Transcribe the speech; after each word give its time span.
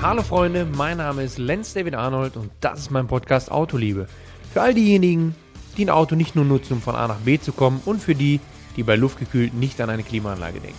Hallo 0.00 0.22
Freunde, 0.22 0.64
mein 0.64 0.98
Name 0.98 1.24
ist 1.24 1.38
Lenz 1.38 1.74
David 1.74 1.96
Arnold 1.96 2.36
und 2.36 2.52
das 2.60 2.78
ist 2.78 2.90
mein 2.92 3.08
Podcast 3.08 3.50
Autoliebe. 3.50 4.06
Für 4.52 4.62
all 4.62 4.72
diejenigen, 4.72 5.34
die 5.76 5.86
ein 5.86 5.90
Auto 5.90 6.14
nicht 6.14 6.36
nur 6.36 6.44
nutzen, 6.44 6.74
um 6.74 6.80
von 6.80 6.94
A 6.94 7.08
nach 7.08 7.18
B 7.18 7.40
zu 7.40 7.50
kommen 7.50 7.82
und 7.84 8.00
für 8.00 8.14
die, 8.14 8.38
die 8.76 8.84
bei 8.84 8.94
luftgekühlt 8.94 9.54
nicht 9.54 9.80
an 9.80 9.90
eine 9.90 10.04
Klimaanlage 10.04 10.60
denken. 10.60 10.78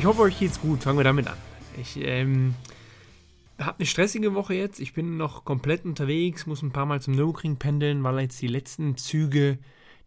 Ich 0.00 0.04
hoffe, 0.04 0.22
euch 0.22 0.36
geht's 0.36 0.60
gut. 0.60 0.82
Fangen 0.82 0.98
wir 0.98 1.04
damit 1.04 1.28
an. 1.28 1.36
Ich 1.80 1.96
ähm, 2.04 2.56
habe 3.56 3.78
eine 3.78 3.86
stressige 3.86 4.34
Woche 4.34 4.54
jetzt. 4.54 4.80
Ich 4.80 4.94
bin 4.94 5.16
noch 5.16 5.44
komplett 5.44 5.84
unterwegs, 5.84 6.44
muss 6.44 6.62
ein 6.62 6.72
paar 6.72 6.86
Mal 6.86 7.00
zum 7.00 7.14
Nürburgring 7.14 7.56
pendeln, 7.56 8.02
weil 8.02 8.18
jetzt 8.18 8.42
die 8.42 8.48
letzten 8.48 8.96
Züge 8.96 9.58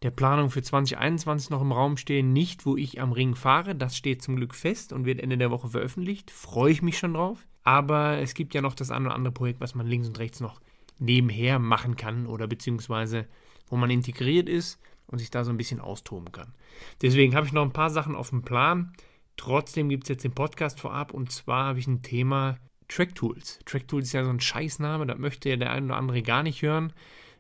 der 0.03 0.11
Planung 0.11 0.49
für 0.49 0.61
2021 0.61 1.49
noch 1.49 1.61
im 1.61 1.71
Raum 1.71 1.97
stehen. 1.97 2.33
Nicht, 2.33 2.65
wo 2.65 2.75
ich 2.75 2.99
am 2.99 3.11
Ring 3.11 3.35
fahre. 3.35 3.75
Das 3.75 3.95
steht 3.95 4.21
zum 4.21 4.35
Glück 4.35 4.55
fest 4.55 4.93
und 4.93 5.05
wird 5.05 5.19
Ende 5.19 5.37
der 5.37 5.51
Woche 5.51 5.69
veröffentlicht. 5.69 6.31
Freue 6.31 6.71
ich 6.71 6.81
mich 6.81 6.97
schon 6.97 7.13
drauf. 7.13 7.47
Aber 7.63 8.17
es 8.17 8.33
gibt 8.33 8.53
ja 8.55 8.61
noch 8.61 8.73
das 8.73 8.89
eine 8.89 9.05
oder 9.05 9.15
andere 9.15 9.33
Projekt, 9.33 9.59
was 9.59 9.75
man 9.75 9.85
links 9.85 10.07
und 10.07 10.17
rechts 10.17 10.39
noch 10.39 10.59
nebenher 10.97 11.59
machen 11.59 11.95
kann 11.95 12.25
oder 12.25 12.47
beziehungsweise 12.47 13.27
wo 13.67 13.77
man 13.77 13.89
integriert 13.89 14.49
ist 14.49 14.79
und 15.07 15.19
sich 15.19 15.31
da 15.31 15.43
so 15.43 15.51
ein 15.51 15.57
bisschen 15.57 15.79
austoben 15.79 16.31
kann. 16.31 16.53
Deswegen 17.01 17.35
habe 17.35 17.45
ich 17.45 17.53
noch 17.53 17.63
ein 17.63 17.73
paar 17.73 17.89
Sachen 17.89 18.15
auf 18.15 18.29
dem 18.29 18.43
Plan. 18.43 18.93
Trotzdem 19.37 19.89
gibt 19.89 20.03
es 20.03 20.09
jetzt 20.09 20.23
den 20.23 20.33
Podcast 20.33 20.79
vorab 20.79 21.13
und 21.13 21.31
zwar 21.31 21.65
habe 21.65 21.79
ich 21.79 21.87
ein 21.87 22.01
Thema 22.01 22.57
Track 22.87 23.15
Tools. 23.15 23.59
Track 23.65 23.87
Tools 23.87 24.07
ist 24.07 24.13
ja 24.13 24.23
so 24.23 24.29
ein 24.29 24.39
Scheißname, 24.39 25.05
das 25.05 25.17
möchte 25.17 25.49
ja 25.49 25.55
der 25.55 25.71
eine 25.71 25.85
oder 25.87 25.97
andere 25.97 26.21
gar 26.21 26.43
nicht 26.43 26.61
hören. 26.61 26.93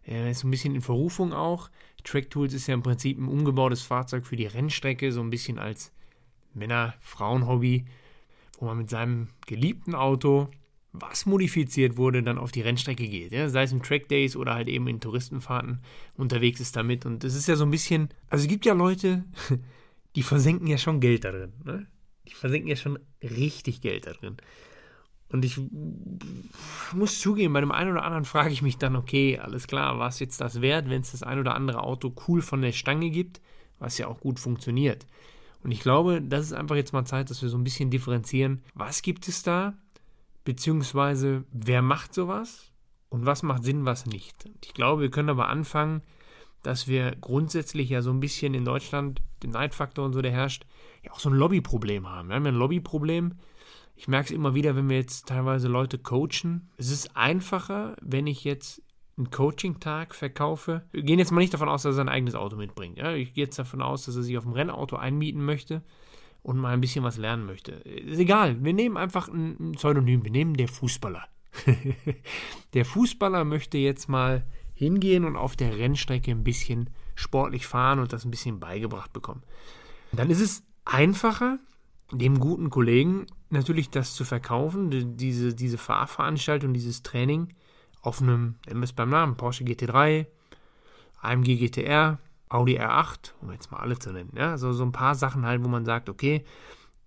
Äh, 0.07 0.31
ist 0.31 0.43
ein 0.43 0.51
bisschen 0.51 0.73
in 0.75 0.81
Verrufung 0.81 1.33
auch. 1.33 1.69
Track 2.03 2.29
Tools 2.29 2.53
ist 2.53 2.67
ja 2.67 2.73
im 2.73 2.83
Prinzip 2.83 3.17
ein 3.17 3.27
umgebautes 3.27 3.81
Fahrzeug 3.81 4.25
für 4.25 4.35
die 4.35 4.45
Rennstrecke, 4.45 5.11
so 5.11 5.21
ein 5.21 5.29
bisschen 5.29 5.59
als 5.59 5.91
Männer-Frauen-Hobby, 6.53 7.85
wo 8.59 8.65
man 8.65 8.77
mit 8.77 8.89
seinem 8.89 9.29
geliebten 9.47 9.95
Auto, 9.95 10.49
was 10.93 11.25
modifiziert 11.25 11.97
wurde, 11.97 12.21
dann 12.21 12.37
auf 12.37 12.51
die 12.51 12.61
Rennstrecke 12.61 13.07
geht. 13.07 13.31
Ja? 13.31 13.49
Sei 13.49 13.63
es 13.63 13.71
im 13.71 13.81
Track 13.81 14.09
Days 14.09 14.35
oder 14.35 14.53
halt 14.53 14.67
eben 14.67 14.87
in 14.87 14.99
Touristenfahrten 14.99 15.79
unterwegs 16.17 16.59
ist 16.59 16.75
damit. 16.75 17.05
Und 17.05 17.23
das 17.23 17.35
ist 17.35 17.47
ja 17.47 17.55
so 17.55 17.63
ein 17.63 17.71
bisschen, 17.71 18.09
also 18.29 18.43
es 18.43 18.49
gibt 18.49 18.65
ja 18.65 18.73
Leute, 18.73 19.23
die 20.15 20.23
versenken 20.23 20.67
ja 20.67 20.77
schon 20.77 20.99
Geld 20.99 21.23
da 21.23 21.31
drin. 21.31 21.53
Ne? 21.63 21.87
Die 22.27 22.33
versenken 22.33 22.69
ja 22.69 22.75
schon 22.75 22.99
richtig 23.21 23.81
Geld 23.81 24.05
da 24.05 24.13
drin. 24.13 24.37
Und 25.31 25.45
ich 25.45 25.59
muss 26.93 27.19
zugeben, 27.19 27.53
bei 27.53 27.61
dem 27.61 27.71
einen 27.71 27.91
oder 27.91 28.03
anderen 28.03 28.25
frage 28.25 28.51
ich 28.51 28.61
mich 28.61 28.77
dann, 28.77 28.97
okay, 28.97 29.39
alles 29.39 29.67
klar, 29.67 29.97
was 29.97 30.19
jetzt 30.19 30.41
das 30.41 30.59
wert, 30.59 30.89
wenn 30.89 31.01
es 31.01 31.11
das 31.11 31.23
ein 31.23 31.39
oder 31.39 31.55
andere 31.55 31.83
Auto 31.83 32.13
cool 32.27 32.41
von 32.41 32.61
der 32.61 32.73
Stange 32.73 33.09
gibt, 33.09 33.39
was 33.79 33.97
ja 33.97 34.07
auch 34.07 34.19
gut 34.19 34.39
funktioniert. 34.39 35.07
Und 35.63 35.71
ich 35.71 35.79
glaube, 35.79 36.21
das 36.21 36.47
ist 36.47 36.53
einfach 36.53 36.75
jetzt 36.75 36.91
mal 36.91 37.05
Zeit, 37.05 37.29
dass 37.29 37.41
wir 37.41 37.49
so 37.49 37.57
ein 37.57 37.63
bisschen 37.63 37.89
differenzieren, 37.89 38.61
was 38.73 39.01
gibt 39.01 39.27
es 39.27 39.43
da, 39.43 39.73
beziehungsweise 40.43 41.45
wer 41.51 41.81
macht 41.81 42.13
sowas 42.13 42.71
und 43.09 43.25
was 43.25 43.43
macht 43.43 43.63
Sinn, 43.63 43.85
was 43.85 44.05
nicht. 44.05 44.45
Und 44.45 44.65
ich 44.65 44.73
glaube, 44.73 45.03
wir 45.03 45.11
können 45.11 45.29
aber 45.29 45.47
anfangen, 45.47 46.01
dass 46.63 46.87
wir 46.87 47.15
grundsätzlich 47.15 47.89
ja 47.89 48.01
so 48.01 48.11
ein 48.11 48.19
bisschen 48.19 48.53
in 48.53 48.65
Deutschland, 48.65 49.21
den 49.43 49.51
Neidfaktor 49.51 50.05
und 50.05 50.13
so, 50.13 50.21
der 50.21 50.31
herrscht, 50.31 50.65
ja 51.03 51.11
auch 51.11 51.19
so 51.19 51.29
ein 51.29 51.35
Lobbyproblem 51.35 52.09
haben. 52.09 52.29
Wir 52.29 52.35
haben 52.35 52.45
ja 52.45 52.51
ein 52.51 52.57
Lobbyproblem. 52.57 53.33
Ich 53.95 54.07
merke 54.07 54.25
es 54.25 54.31
immer 54.31 54.55
wieder, 54.55 54.75
wenn 54.75 54.89
wir 54.89 54.97
jetzt 54.97 55.27
teilweise 55.27 55.67
Leute 55.67 55.97
coachen. 55.97 56.69
Es 56.77 56.89
ist 56.91 57.15
einfacher, 57.15 57.95
wenn 58.01 58.27
ich 58.27 58.43
jetzt 58.43 58.81
einen 59.17 59.29
Coaching-Tag 59.29 60.15
verkaufe. 60.15 60.83
Wir 60.91 61.03
gehen 61.03 61.19
jetzt 61.19 61.31
mal 61.31 61.41
nicht 61.41 61.53
davon 61.53 61.69
aus, 61.69 61.83
dass 61.83 61.93
er 61.93 61.97
sein 61.97 62.09
eigenes 62.09 62.35
Auto 62.35 62.55
mitbringt. 62.55 62.97
Ja? 62.97 63.13
Ich 63.13 63.33
gehe 63.33 63.45
jetzt 63.45 63.59
davon 63.59 63.81
aus, 63.81 64.05
dass 64.05 64.15
er 64.15 64.23
sich 64.23 64.37
auf 64.37 64.45
ein 64.45 64.53
Rennauto 64.53 64.95
einmieten 64.95 65.43
möchte 65.43 65.83
und 66.43 66.57
mal 66.57 66.73
ein 66.73 66.81
bisschen 66.81 67.03
was 67.03 67.17
lernen 67.17 67.45
möchte. 67.45 67.73
Ist 67.73 68.19
egal, 68.19 68.63
wir 68.63 68.73
nehmen 68.73 68.97
einfach 68.97 69.27
ein 69.27 69.73
Pseudonym. 69.73 70.23
Wir 70.23 70.31
nehmen 70.31 70.55
der 70.55 70.67
Fußballer. 70.67 71.23
der 72.73 72.85
Fußballer 72.85 73.43
möchte 73.43 73.77
jetzt 73.77 74.09
mal 74.09 74.45
hingehen 74.73 75.25
und 75.25 75.35
auf 75.35 75.55
der 75.55 75.77
Rennstrecke 75.77 76.31
ein 76.31 76.43
bisschen 76.43 76.89
sportlich 77.13 77.67
fahren 77.67 77.99
und 77.99 78.13
das 78.13 78.25
ein 78.25 78.31
bisschen 78.31 78.59
beigebracht 78.59 79.13
bekommen. 79.13 79.43
Dann 80.11 80.29
ist 80.29 80.41
es 80.41 80.63
einfacher, 80.85 81.59
dem 82.11 82.39
guten 82.39 82.69
Kollegen 82.69 83.27
natürlich 83.49 83.89
das 83.89 84.15
zu 84.15 84.23
verkaufen, 84.23 85.17
diese, 85.17 85.53
diese 85.53 85.77
Fahrveranstaltung, 85.77 86.73
dieses 86.73 87.03
Training 87.03 87.49
auf 88.01 88.21
einem, 88.21 88.55
nennen 88.65 88.79
wir 88.79 88.85
es 88.85 88.93
beim 88.93 89.09
Namen, 89.09 89.37
Porsche 89.37 89.63
GT3, 89.63 90.25
AMG 91.21 91.57
GTR, 91.57 92.19
Audi 92.49 92.79
R8, 92.79 93.33
um 93.41 93.51
jetzt 93.51 93.71
mal 93.71 93.79
alle 93.79 93.97
zu 93.97 94.11
nennen. 94.11 94.33
Ja, 94.35 94.57
so, 94.57 94.73
so 94.73 94.83
ein 94.83 94.91
paar 94.91 95.15
Sachen 95.15 95.45
halt, 95.45 95.63
wo 95.63 95.67
man 95.67 95.85
sagt, 95.85 96.09
okay, 96.09 96.43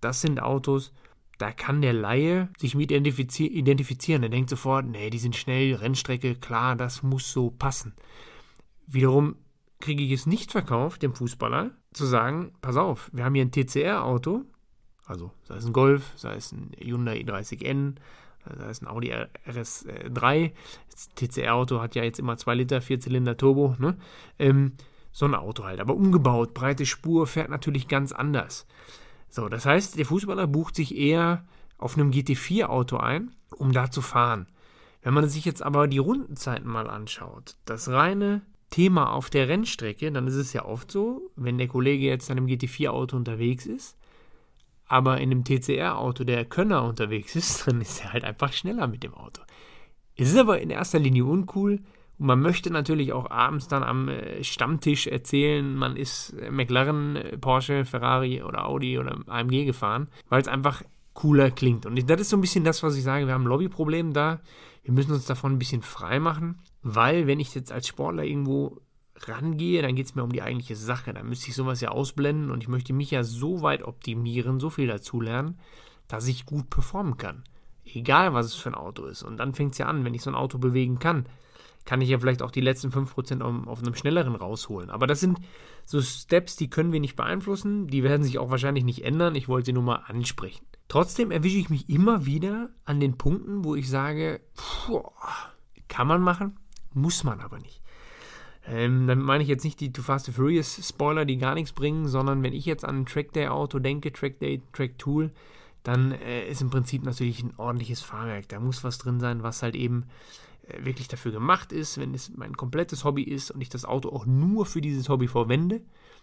das 0.00 0.20
sind 0.20 0.40
Autos, 0.40 0.92
da 1.38 1.50
kann 1.50 1.82
der 1.82 1.92
Laie 1.92 2.48
sich 2.58 2.74
mit 2.74 2.90
identifizier 2.90 3.50
identifizieren. 3.50 4.22
Er 4.22 4.28
denkt 4.28 4.50
sofort, 4.50 4.86
nee, 4.86 5.10
die 5.10 5.18
sind 5.18 5.36
schnell, 5.36 5.74
Rennstrecke, 5.74 6.36
klar, 6.36 6.76
das 6.76 7.02
muss 7.02 7.32
so 7.32 7.50
passen. 7.50 7.94
Wiederum 8.86 9.36
kriege 9.80 10.02
ich 10.02 10.12
es 10.12 10.26
nicht 10.26 10.52
verkauft, 10.52 11.02
dem 11.02 11.14
Fußballer, 11.14 11.72
zu 11.92 12.06
sagen, 12.06 12.52
pass 12.60 12.76
auf, 12.76 13.10
wir 13.12 13.24
haben 13.24 13.34
hier 13.34 13.44
ein 13.44 13.52
TCR-Auto, 13.52 14.44
also 15.06 15.30
sei 15.44 15.56
es 15.56 15.66
ein 15.66 15.72
Golf, 15.72 16.12
sei 16.16 16.34
es 16.34 16.52
ein 16.52 16.72
Hyundai 16.78 17.18
i30N, 17.20 17.94
sei 18.58 18.68
es 18.68 18.82
ein 18.82 18.88
Audi 18.88 19.12
RS3. 19.12 20.52
Das 20.90 21.08
TCR-Auto 21.14 21.80
hat 21.80 21.94
ja 21.94 22.04
jetzt 22.04 22.18
immer 22.18 22.36
2 22.36 22.54
Liter, 22.54 22.80
4 22.80 23.00
Zylinder 23.00 23.36
Turbo, 23.36 23.76
ne? 23.78 23.96
Ähm, 24.38 24.72
so 25.12 25.26
ein 25.26 25.34
Auto 25.34 25.64
halt, 25.64 25.80
aber 25.80 25.94
umgebaut, 25.94 26.54
breite 26.54 26.86
Spur, 26.86 27.28
fährt 27.28 27.48
natürlich 27.48 27.86
ganz 27.86 28.10
anders. 28.10 28.66
So, 29.28 29.48
das 29.48 29.64
heißt, 29.64 29.96
der 29.96 30.06
Fußballer 30.06 30.48
bucht 30.48 30.74
sich 30.74 30.96
eher 30.96 31.44
auf 31.78 31.96
einem 31.96 32.10
GT4-Auto 32.10 32.96
ein, 32.96 33.32
um 33.56 33.72
da 33.72 33.90
zu 33.90 34.02
fahren. 34.02 34.48
Wenn 35.02 35.14
man 35.14 35.28
sich 35.28 35.44
jetzt 35.44 35.62
aber 35.62 35.86
die 35.86 35.98
Rundenzeiten 35.98 36.68
mal 36.68 36.90
anschaut, 36.90 37.56
das 37.64 37.88
reine 37.88 38.42
Thema 38.70 39.12
auf 39.12 39.30
der 39.30 39.48
Rennstrecke, 39.48 40.10
dann 40.10 40.26
ist 40.26 40.34
es 40.34 40.52
ja 40.52 40.64
oft 40.64 40.90
so, 40.90 41.30
wenn 41.36 41.58
der 41.58 41.68
Kollege 41.68 42.06
jetzt 42.06 42.30
an 42.30 42.38
einem 42.38 42.46
GT4-Auto 42.46 43.16
unterwegs 43.16 43.66
ist, 43.66 43.96
aber 44.86 45.20
in 45.20 45.30
einem 45.30 45.44
TCR-Auto 45.44 46.24
der 46.24 46.44
Könner 46.44 46.84
unterwegs 46.84 47.36
ist, 47.36 47.66
dann 47.66 47.80
ist 47.80 48.02
er 48.02 48.12
halt 48.12 48.24
einfach 48.24 48.52
schneller 48.52 48.86
mit 48.86 49.02
dem 49.02 49.14
Auto. 49.14 49.42
Es 50.16 50.30
ist 50.30 50.38
aber 50.38 50.60
in 50.60 50.70
erster 50.70 50.98
Linie 50.98 51.24
uncool, 51.24 51.80
und 52.18 52.26
man 52.26 52.40
möchte 52.40 52.70
natürlich 52.70 53.12
auch 53.12 53.30
abends 53.30 53.68
dann 53.68 53.82
am 53.82 54.08
äh, 54.08 54.44
Stammtisch 54.44 55.06
erzählen, 55.06 55.74
man 55.74 55.96
ist 55.96 56.34
äh, 56.40 56.50
McLaren, 56.50 57.16
äh, 57.16 57.38
Porsche, 57.38 57.84
Ferrari 57.84 58.42
oder 58.42 58.66
Audi 58.66 58.98
oder 58.98 59.18
AMG 59.26 59.64
gefahren, 59.64 60.08
weil 60.28 60.40
es 60.40 60.48
einfach 60.48 60.82
cooler 61.12 61.50
klingt. 61.50 61.86
Und 61.86 62.08
das 62.08 62.20
ist 62.20 62.30
so 62.30 62.36
ein 62.36 62.40
bisschen 62.40 62.64
das, 62.64 62.82
was 62.82 62.96
ich 62.96 63.02
sage, 63.02 63.26
wir 63.26 63.34
haben 63.34 63.44
ein 63.44 63.48
Lobbyproblem 63.48 64.12
da. 64.12 64.40
Wir 64.82 64.92
müssen 64.92 65.12
uns 65.12 65.26
davon 65.26 65.52
ein 65.52 65.58
bisschen 65.58 65.82
frei 65.82 66.20
machen, 66.20 66.60
weil 66.82 67.26
wenn 67.26 67.40
ich 67.40 67.54
jetzt 67.54 67.72
als 67.72 67.88
Sportler 67.88 68.24
irgendwo 68.24 68.80
rangehe, 69.16 69.82
dann 69.82 69.94
geht 69.94 70.06
es 70.06 70.14
mir 70.14 70.24
um 70.24 70.32
die 70.32 70.42
eigentliche 70.42 70.76
Sache. 70.76 71.14
Da 71.14 71.22
müsste 71.22 71.48
ich 71.48 71.54
sowas 71.54 71.80
ja 71.80 71.90
ausblenden 71.90 72.50
und 72.50 72.62
ich 72.62 72.68
möchte 72.68 72.92
mich 72.92 73.10
ja 73.10 73.22
so 73.22 73.62
weit 73.62 73.82
optimieren, 73.82 74.60
so 74.60 74.70
viel 74.70 74.86
dazulernen, 74.86 75.58
dass 76.08 76.28
ich 76.28 76.46
gut 76.46 76.70
performen 76.70 77.16
kann. 77.16 77.44
Egal, 77.84 78.34
was 78.34 78.46
es 78.46 78.54
für 78.54 78.70
ein 78.70 78.74
Auto 78.74 79.04
ist. 79.04 79.22
Und 79.22 79.36
dann 79.36 79.54
fängt 79.54 79.72
es 79.72 79.78
ja 79.78 79.86
an, 79.86 80.04
wenn 80.04 80.14
ich 80.14 80.22
so 80.22 80.30
ein 80.30 80.36
Auto 80.36 80.58
bewegen 80.58 80.98
kann, 80.98 81.26
kann 81.84 82.00
ich 82.00 82.08
ja 82.08 82.18
vielleicht 82.18 82.42
auch 82.42 82.50
die 82.50 82.62
letzten 82.62 82.88
5% 82.88 83.42
auf, 83.42 83.66
auf 83.66 83.78
einem 83.80 83.94
schnelleren 83.94 84.34
rausholen. 84.34 84.90
Aber 84.90 85.06
das 85.06 85.20
sind 85.20 85.38
so 85.84 86.00
Steps, 86.00 86.56
die 86.56 86.70
können 86.70 86.92
wir 86.92 87.00
nicht 87.00 87.16
beeinflussen. 87.16 87.88
Die 87.88 88.02
werden 88.02 88.22
sich 88.22 88.38
auch 88.38 88.50
wahrscheinlich 88.50 88.84
nicht 88.84 89.04
ändern. 89.04 89.34
Ich 89.34 89.48
wollte 89.48 89.66
sie 89.66 89.72
nur 89.74 89.82
mal 89.82 90.02
ansprechen. 90.06 90.64
Trotzdem 90.88 91.30
erwische 91.30 91.58
ich 91.58 91.70
mich 91.70 91.88
immer 91.90 92.24
wieder 92.24 92.70
an 92.84 93.00
den 93.00 93.18
Punkten, 93.18 93.64
wo 93.64 93.74
ich 93.74 93.88
sage, 93.88 94.40
pfuh, 94.54 95.02
kann 95.88 96.06
man 96.06 96.22
machen, 96.22 96.58
muss 96.92 97.24
man 97.24 97.40
aber 97.40 97.58
nicht. 97.58 97.83
Ähm, 98.66 99.06
damit 99.06 99.24
meine 99.24 99.42
ich 99.42 99.48
jetzt 99.48 99.64
nicht 99.64 99.80
die 99.80 99.92
Too 99.92 100.02
Fast 100.02 100.28
and 100.28 100.36
Furious 100.36 100.88
Spoiler, 100.88 101.24
die 101.24 101.36
gar 101.36 101.54
nichts 101.54 101.72
bringen, 101.72 102.08
sondern 102.08 102.42
wenn 102.42 102.54
ich 102.54 102.64
jetzt 102.64 102.84
an 102.84 103.00
ein 103.00 103.06
Trackday 103.06 103.48
Auto 103.48 103.78
denke, 103.78 104.12
Trackday, 104.12 104.62
Track 104.72 104.98
Tool, 104.98 105.30
dann 105.82 106.12
äh, 106.12 106.48
ist 106.48 106.62
im 106.62 106.70
Prinzip 106.70 107.04
natürlich 107.04 107.42
ein 107.42 107.52
ordentliches 107.58 108.00
Fahrwerk. 108.00 108.48
Da 108.48 108.58
muss 108.58 108.82
was 108.82 108.98
drin 108.98 109.20
sein, 109.20 109.42
was 109.42 109.62
halt 109.62 109.76
eben 109.76 110.06
äh, 110.66 110.84
wirklich 110.84 111.08
dafür 111.08 111.30
gemacht 111.30 111.72
ist, 111.72 111.98
wenn 111.98 112.14
es 112.14 112.32
mein 112.34 112.56
komplettes 112.56 113.04
Hobby 113.04 113.22
ist 113.22 113.50
und 113.50 113.60
ich 113.60 113.68
das 113.68 113.84
Auto 113.84 114.08
auch 114.08 114.24
nur 114.24 114.64
für 114.64 114.80
dieses 114.80 115.10
Hobby 115.10 115.28
verwende, 115.28 115.82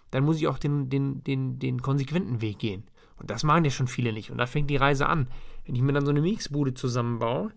dann 0.10 0.26
muss 0.26 0.38
ich 0.38 0.48
auch 0.48 0.58
den, 0.58 0.90
den, 0.90 1.24
den, 1.24 1.60
den 1.60 1.82
konsequenten 1.82 2.42
Weg 2.42 2.58
gehen. 2.58 2.84
Und 3.18 3.30
das 3.30 3.44
machen 3.44 3.66
ja 3.66 3.72
schon 3.72 3.88
viele 3.88 4.14
nicht. 4.14 4.32
Und 4.32 4.40
da 4.40 4.48
fängt 4.48 4.70
die 4.72 4.78
Reise 4.78 5.08
an. 5.08 5.28
Wenn 5.66 5.76
ich 5.76 5.82
mir 5.82 5.94
dann 5.94 6.06
so 6.06 6.12
eine 6.12 6.22
Mixbude 6.22 6.74
zusammenbaue 6.74 7.52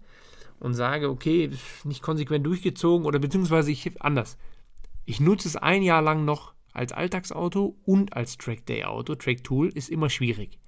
und 0.61 0.75
sage, 0.75 1.09
okay, 1.09 1.51
nicht 1.85 2.03
konsequent 2.03 2.45
durchgezogen 2.45 3.07
oder 3.07 3.19
beziehungsweise 3.19 3.71
ich 3.71 4.01
anders. 4.03 4.37
Ich 5.05 5.21
nutze 5.21 5.49
es 5.49 5.57
ein 5.57 5.83
Jahr 5.83 6.03
lang 6.03 6.25
noch 6.25 6.55
als 6.73 6.93
Alltagsauto 6.93 7.77
und 7.85 8.17
als 8.17 8.37
Track-Day-Auto. 8.37 9.15
Track-Tool 9.15 9.69
ist 9.69 9.91
immer 9.91 10.11
schwierig. 10.11 10.59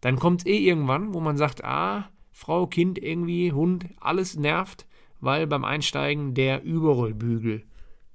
Dann 0.00 0.16
kommt 0.16 0.40
es 0.40 0.46
eh 0.46 0.58
irgendwann, 0.58 1.14
wo 1.14 1.20
man 1.20 1.36
sagt, 1.36 1.64
ah, 1.64 2.10
Frau, 2.32 2.66
Kind, 2.66 2.98
irgendwie, 2.98 3.52
Hund, 3.52 3.86
alles 4.00 4.36
nervt 4.36 4.86
weil 5.20 5.46
beim 5.46 5.64
Einsteigen 5.64 6.34
der 6.34 6.62
Überrollbügel 6.62 7.62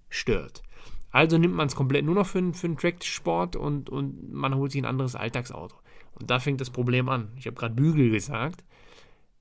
stört. 0.09 0.63
Also 1.11 1.37
nimmt 1.37 1.55
man 1.55 1.67
es 1.67 1.75
komplett 1.75 2.05
nur 2.05 2.15
noch 2.15 2.25
für, 2.25 2.53
für 2.53 2.67
einen 2.67 2.77
Track-Sport 2.77 3.55
und, 3.55 3.89
und 3.89 4.33
man 4.33 4.55
holt 4.55 4.71
sich 4.71 4.81
ein 4.81 4.87
anderes 4.87 5.15
Alltagsauto. 5.15 5.75
Und 6.19 6.29
da 6.29 6.39
fängt 6.39 6.61
das 6.61 6.69
Problem 6.69 7.09
an. 7.09 7.29
Ich 7.37 7.45
habe 7.45 7.55
gerade 7.55 7.75
Bügel 7.75 8.09
gesagt. 8.09 8.63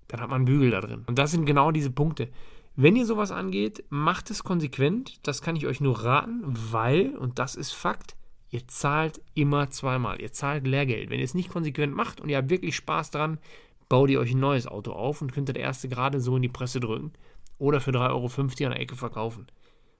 Dann 0.08 0.20
hat 0.20 0.30
man 0.30 0.44
Bügel 0.44 0.70
da 0.70 0.80
drin. 0.80 1.04
Und 1.06 1.18
das 1.18 1.30
sind 1.30 1.46
genau 1.46 1.70
diese 1.70 1.90
Punkte. 1.90 2.28
Wenn 2.76 2.96
ihr 2.96 3.06
sowas 3.06 3.30
angeht, 3.30 3.84
macht 3.88 4.30
es 4.30 4.42
konsequent. 4.42 5.20
Das 5.22 5.42
kann 5.42 5.54
ich 5.54 5.66
euch 5.66 5.80
nur 5.80 6.04
raten, 6.04 6.42
weil, 6.72 7.16
und 7.16 7.38
das 7.38 7.54
ist 7.54 7.72
Fakt, 7.72 8.16
ihr 8.50 8.66
zahlt 8.66 9.20
immer 9.34 9.70
zweimal. 9.70 10.20
Ihr 10.20 10.32
zahlt 10.32 10.66
Lehrgeld. 10.66 11.08
Wenn 11.08 11.20
ihr 11.20 11.24
es 11.24 11.34
nicht 11.34 11.50
konsequent 11.50 11.94
macht 11.94 12.20
und 12.20 12.28
ihr 12.28 12.36
habt 12.36 12.50
wirklich 12.50 12.74
Spaß 12.74 13.12
dran, 13.12 13.38
baut 13.88 14.10
ihr 14.10 14.18
euch 14.18 14.32
ein 14.32 14.40
neues 14.40 14.66
Auto 14.66 14.92
auf 14.92 15.22
und 15.22 15.32
könnt 15.32 15.48
das 15.48 15.56
erste 15.56 15.88
gerade 15.88 16.20
so 16.20 16.34
in 16.34 16.42
die 16.42 16.48
Presse 16.48 16.80
drücken 16.80 17.12
oder 17.58 17.80
für 17.80 17.92
3,50 17.92 18.10
Euro 18.10 18.26
an 18.66 18.72
der 18.72 18.80
Ecke 18.80 18.96
verkaufen. 18.96 19.46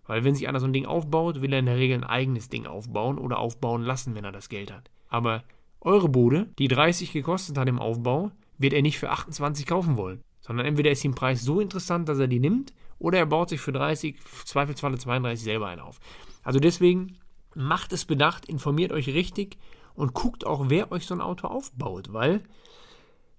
Weil 0.07 0.25
wenn 0.25 0.35
sich 0.35 0.49
einer 0.49 0.59
so 0.61 0.67
ein 0.67 0.73
Ding 0.73 0.85
aufbaut, 0.85 1.41
will 1.43 1.53
er 1.53 1.61
in 1.61 1.67
der 1.67 1.77
Regel 1.77 1.99
ein 1.99 2.05
eigenes 2.05 2.49
Ding 2.49 2.67
aufbauen 2.67 3.19
oder 3.19 3.39
aufbauen 3.39 3.83
lassen, 3.83 4.17
wenn 4.17 4.25
er 4.25 4.33
das 4.33 4.49
Geld 4.49 4.73
hat. 4.73 4.91
Aber 5.09 5.45
eure 5.81 6.09
Bude, 6.09 6.49
die 6.59 6.69
30 6.69 7.13
gekostet 7.13 7.57
hat 7.57 7.69
im 7.69 7.79
Aufbau, 7.79 8.33
wird 8.59 8.73
er 8.73 8.83
nicht 8.83 8.99
für 8.99 9.11
28 9.11 9.65
kaufen 9.65 9.97
wollen. 9.97 10.23
Sondern 10.45 10.67
entweder 10.67 10.91
ist 10.91 11.05
ihm 11.05 11.15
Preis 11.15 11.43
so 11.43 11.61
interessant, 11.61 12.09
dass 12.09 12.19
er 12.19 12.29
die 12.29 12.41
nimmt, 12.41 12.73
oder 12.99 13.19
er 13.19 13.27
baut 13.27 13.49
sich 13.49 13.61
für 13.61 13.73
30, 13.73 14.17
zweifelsfalle 14.45 14.99
32 14.99 15.43
selber 15.43 15.69
einen 15.69 15.81
auf. 15.81 16.01
Also 16.43 16.61
deswegen 16.61 17.19
macht 17.55 17.93
es 17.93 18.05
bedacht, 18.05 18.47
informiert 18.47 18.93
euch 18.93 19.09
richtig 19.09 19.59
und 19.95 20.15
guckt 20.15 20.47
auch, 20.47 20.67
wer 20.69 20.93
euch 20.93 21.07
so 21.07 21.15
ein 21.15 21.21
Auto 21.21 21.47
aufbaut, 21.47 22.13
weil 22.13 22.43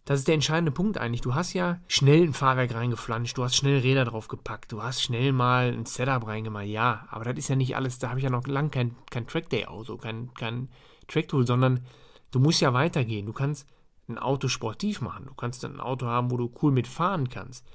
das 0.06 0.20
ist 0.20 0.28
der 0.28 0.36
entscheidende 0.36 0.72
Punkt 0.72 1.00
eigentlich. 1.00 1.22
Du 1.22 1.34
hast 1.34 1.54
ja 1.54 1.80
schnell 1.88 2.24
ein 2.24 2.34
Fahrwerk 2.34 2.74
reingeflanscht, 2.76 3.38
du 3.38 3.44
hast 3.44 3.56
schnell 3.56 3.80
Räder 3.80 4.06
draufgepackt, 4.06 4.72
du 4.72 4.84
hast 4.84 5.02
schnell 5.02 5.32
mal 5.32 5.74
ein 5.74 5.86
Setup 5.86 6.26
reingemacht, 6.26 6.68
ja, 6.68 7.08
aber 7.10 7.26
das 7.26 7.38
ist 7.38 7.48
ja 7.48 7.56
nicht 7.56 7.76
alles, 7.76 7.98
da 7.98 8.10
habe 8.10 8.20
ich 8.20 8.24
ja 8.24 8.30
noch 8.30 8.46
lang 8.46 8.70
kein, 8.70 8.96
kein 9.10 9.28
Trackday-Auto, 9.28 9.98
kein, 9.98 10.34
kein 10.36 10.70
Tracktool, 11.08 11.48
sondern 11.48 11.86
du 12.32 12.40
musst 12.40 12.62
ja 12.62 12.74
weitergehen. 12.74 13.26
Du 13.26 13.34
kannst 13.34 13.68
ein 14.08 14.18
Auto 14.18 14.48
sportiv 14.48 15.02
machen, 15.02 15.26
du 15.26 15.34
kannst 15.34 15.66
ein 15.66 15.80
Auto 15.80 16.06
haben, 16.06 16.32
wo 16.32 16.38
du 16.38 16.52
cool 16.62 16.72
mitfahren 16.72 17.30
kannst. 17.30 17.66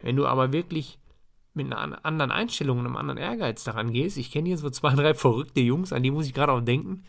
Wenn 0.00 0.16
du 0.16 0.26
aber 0.26 0.52
wirklich 0.52 0.98
mit 1.54 1.72
einer 1.72 2.04
anderen 2.04 2.30
Einstellung 2.30 2.78
und 2.78 2.86
einem 2.86 2.96
anderen 2.96 3.18
Ehrgeiz 3.18 3.64
daran 3.64 3.92
gehst, 3.92 4.16
ich 4.16 4.30
kenne 4.30 4.48
hier 4.48 4.58
so 4.58 4.70
zwei, 4.70 4.94
drei 4.94 5.14
verrückte 5.14 5.60
Jungs, 5.60 5.92
an 5.92 6.02
die 6.02 6.10
muss 6.10 6.26
ich 6.26 6.34
gerade 6.34 6.52
auch 6.52 6.60
denken, 6.60 7.04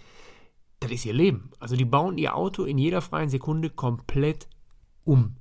das 0.79 0.91
ist 0.91 1.05
ihr 1.05 1.13
Leben. 1.13 1.51
Also 1.59 1.75
die 1.75 1.85
bauen 1.85 2.17
ihr 2.17 2.35
Auto 2.35 2.63
in 2.63 2.77
jeder 2.77 3.01
freien 3.01 3.29
Sekunde 3.29 3.69
komplett 3.69 4.47
um. 5.03 5.35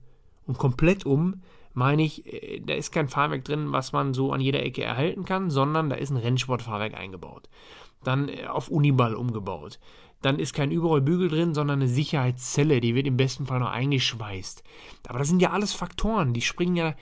Und 0.47 0.59
komplett 0.59 1.07
um 1.07 1.43
meine 1.75 2.03
ich, 2.03 2.27
äh, 2.27 2.61
da 2.61 2.75
ist 2.75 2.91
kein 2.91 3.09
Fahrwerk 3.09 3.45
drin, 3.45 3.73
was 3.73 3.93
man 3.93 4.15
so 4.15 4.33
an 4.33 4.41
jeder 4.41 4.63
Ecke 4.63 4.83
erhalten 4.83 5.25
kann, 5.25 5.49
sondern 5.49 5.89
da 5.89 5.97
ist 5.97 6.11
ein 6.11 6.17
Rennsportfahrwerk 6.17 6.95
eingebaut. 6.95 7.49
Dann 8.03 8.29
äh, 8.29 8.47
auf 8.47 8.69
Uniball 8.69 9.15
umgebaut. 9.15 9.79
Dann 10.23 10.39
ist 10.39 10.53
kein 10.53 10.71
Überrollbügel 10.71 11.29
drin, 11.29 11.55
sondern 11.55 11.81
eine 11.81 11.89
Sicherheitszelle, 11.89 12.81
die 12.81 12.95
wird 12.95 13.07
im 13.07 13.17
besten 13.17 13.47
Fall 13.47 13.61
noch 13.61 13.71
eingeschweißt. 13.71 14.63
Aber 15.07 15.19
das 15.19 15.29
sind 15.29 15.41
ja 15.41 15.51
alles 15.51 15.73
Faktoren, 15.73 16.35
die 16.35 16.43
springen 16.43 16.77
ja 16.77 16.95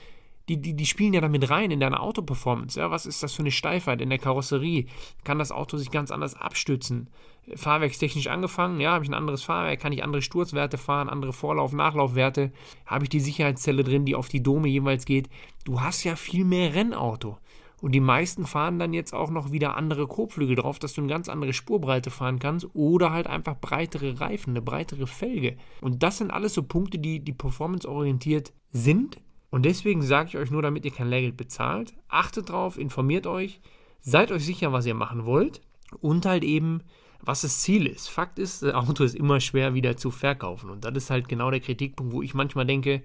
die, 0.48 0.60
die, 0.62 0.74
die 0.74 0.86
spielen 0.86 1.12
ja 1.12 1.20
damit 1.20 1.50
rein 1.50 1.70
in 1.70 1.80
deine 1.80 2.00
Autoperformance. 2.00 2.78
Ja, 2.78 2.90
was 2.90 3.04
ist 3.04 3.22
das 3.22 3.32
für 3.32 3.42
eine 3.42 3.50
Steifheit 3.50 4.00
in 4.00 4.10
der 4.10 4.18
Karosserie? 4.18 4.86
Kann 5.24 5.38
das 5.38 5.50
Auto 5.50 5.76
sich 5.76 5.90
ganz 5.90 6.10
anders 6.10 6.34
abstützen? 6.34 7.08
Fahrwerkstechnisch 7.54 8.28
angefangen, 8.28 8.80
ja, 8.80 8.92
habe 8.92 9.04
ich 9.04 9.10
ein 9.10 9.14
anderes 9.14 9.42
Fahrwerk, 9.42 9.80
kann 9.80 9.92
ich 9.92 10.02
andere 10.02 10.22
Sturzwerte 10.22 10.78
fahren, 10.78 11.08
andere 11.08 11.32
Vorlauf-, 11.32 11.72
Nachlaufwerte, 11.72 12.52
habe 12.86 13.04
ich 13.04 13.08
die 13.08 13.20
Sicherheitszelle 13.20 13.84
drin, 13.84 14.04
die 14.04 14.14
auf 14.14 14.28
die 14.28 14.42
Dome 14.42 14.68
jeweils 14.68 15.04
geht. 15.04 15.28
Du 15.64 15.80
hast 15.80 16.04
ja 16.04 16.16
viel 16.16 16.44
mehr 16.44 16.74
Rennauto. 16.74 17.38
Und 17.82 17.92
die 17.92 18.00
meisten 18.00 18.46
fahren 18.46 18.78
dann 18.78 18.94
jetzt 18.94 19.12
auch 19.12 19.30
noch 19.30 19.52
wieder 19.52 19.76
andere 19.76 20.06
Kotflügel 20.06 20.56
drauf, 20.56 20.78
dass 20.78 20.94
du 20.94 21.02
eine 21.02 21.10
ganz 21.10 21.28
andere 21.28 21.52
Spurbreite 21.52 22.10
fahren 22.10 22.38
kannst 22.38 22.66
oder 22.74 23.12
halt 23.12 23.26
einfach 23.26 23.56
breitere 23.60 24.18
Reifen, 24.18 24.50
eine 24.50 24.62
breitere 24.62 25.06
Felge. 25.06 25.56
Und 25.82 26.02
das 26.02 26.18
sind 26.18 26.30
alles 26.30 26.54
so 26.54 26.62
Punkte, 26.62 26.98
die, 26.98 27.20
die 27.20 27.34
performanceorientiert 27.34 28.52
sind 28.72 29.18
und 29.50 29.64
deswegen 29.64 30.02
sage 30.02 30.28
ich 30.28 30.36
euch 30.36 30.50
nur, 30.50 30.62
damit 30.62 30.84
ihr 30.84 30.90
kein 30.90 31.08
Lehrgeld 31.08 31.36
bezahlt, 31.36 31.94
achtet 32.08 32.50
drauf, 32.50 32.78
informiert 32.78 33.26
euch, 33.26 33.60
seid 34.00 34.30
euch 34.30 34.44
sicher, 34.44 34.72
was 34.72 34.86
ihr 34.86 34.94
machen 34.94 35.24
wollt 35.24 35.60
und 36.00 36.26
halt 36.26 36.44
eben, 36.44 36.82
was 37.20 37.42
das 37.42 37.60
Ziel 37.60 37.86
ist. 37.86 38.08
Fakt 38.08 38.38
ist, 38.38 38.62
das 38.62 38.74
Auto 38.74 39.04
ist 39.04 39.14
immer 39.14 39.40
schwer 39.40 39.74
wieder 39.74 39.96
zu 39.96 40.10
verkaufen. 40.10 40.70
Und 40.70 40.84
das 40.84 40.94
ist 40.94 41.10
halt 41.10 41.28
genau 41.28 41.50
der 41.50 41.60
Kritikpunkt, 41.60 42.12
wo 42.12 42.22
ich 42.22 42.34
manchmal 42.34 42.66
denke, 42.66 43.02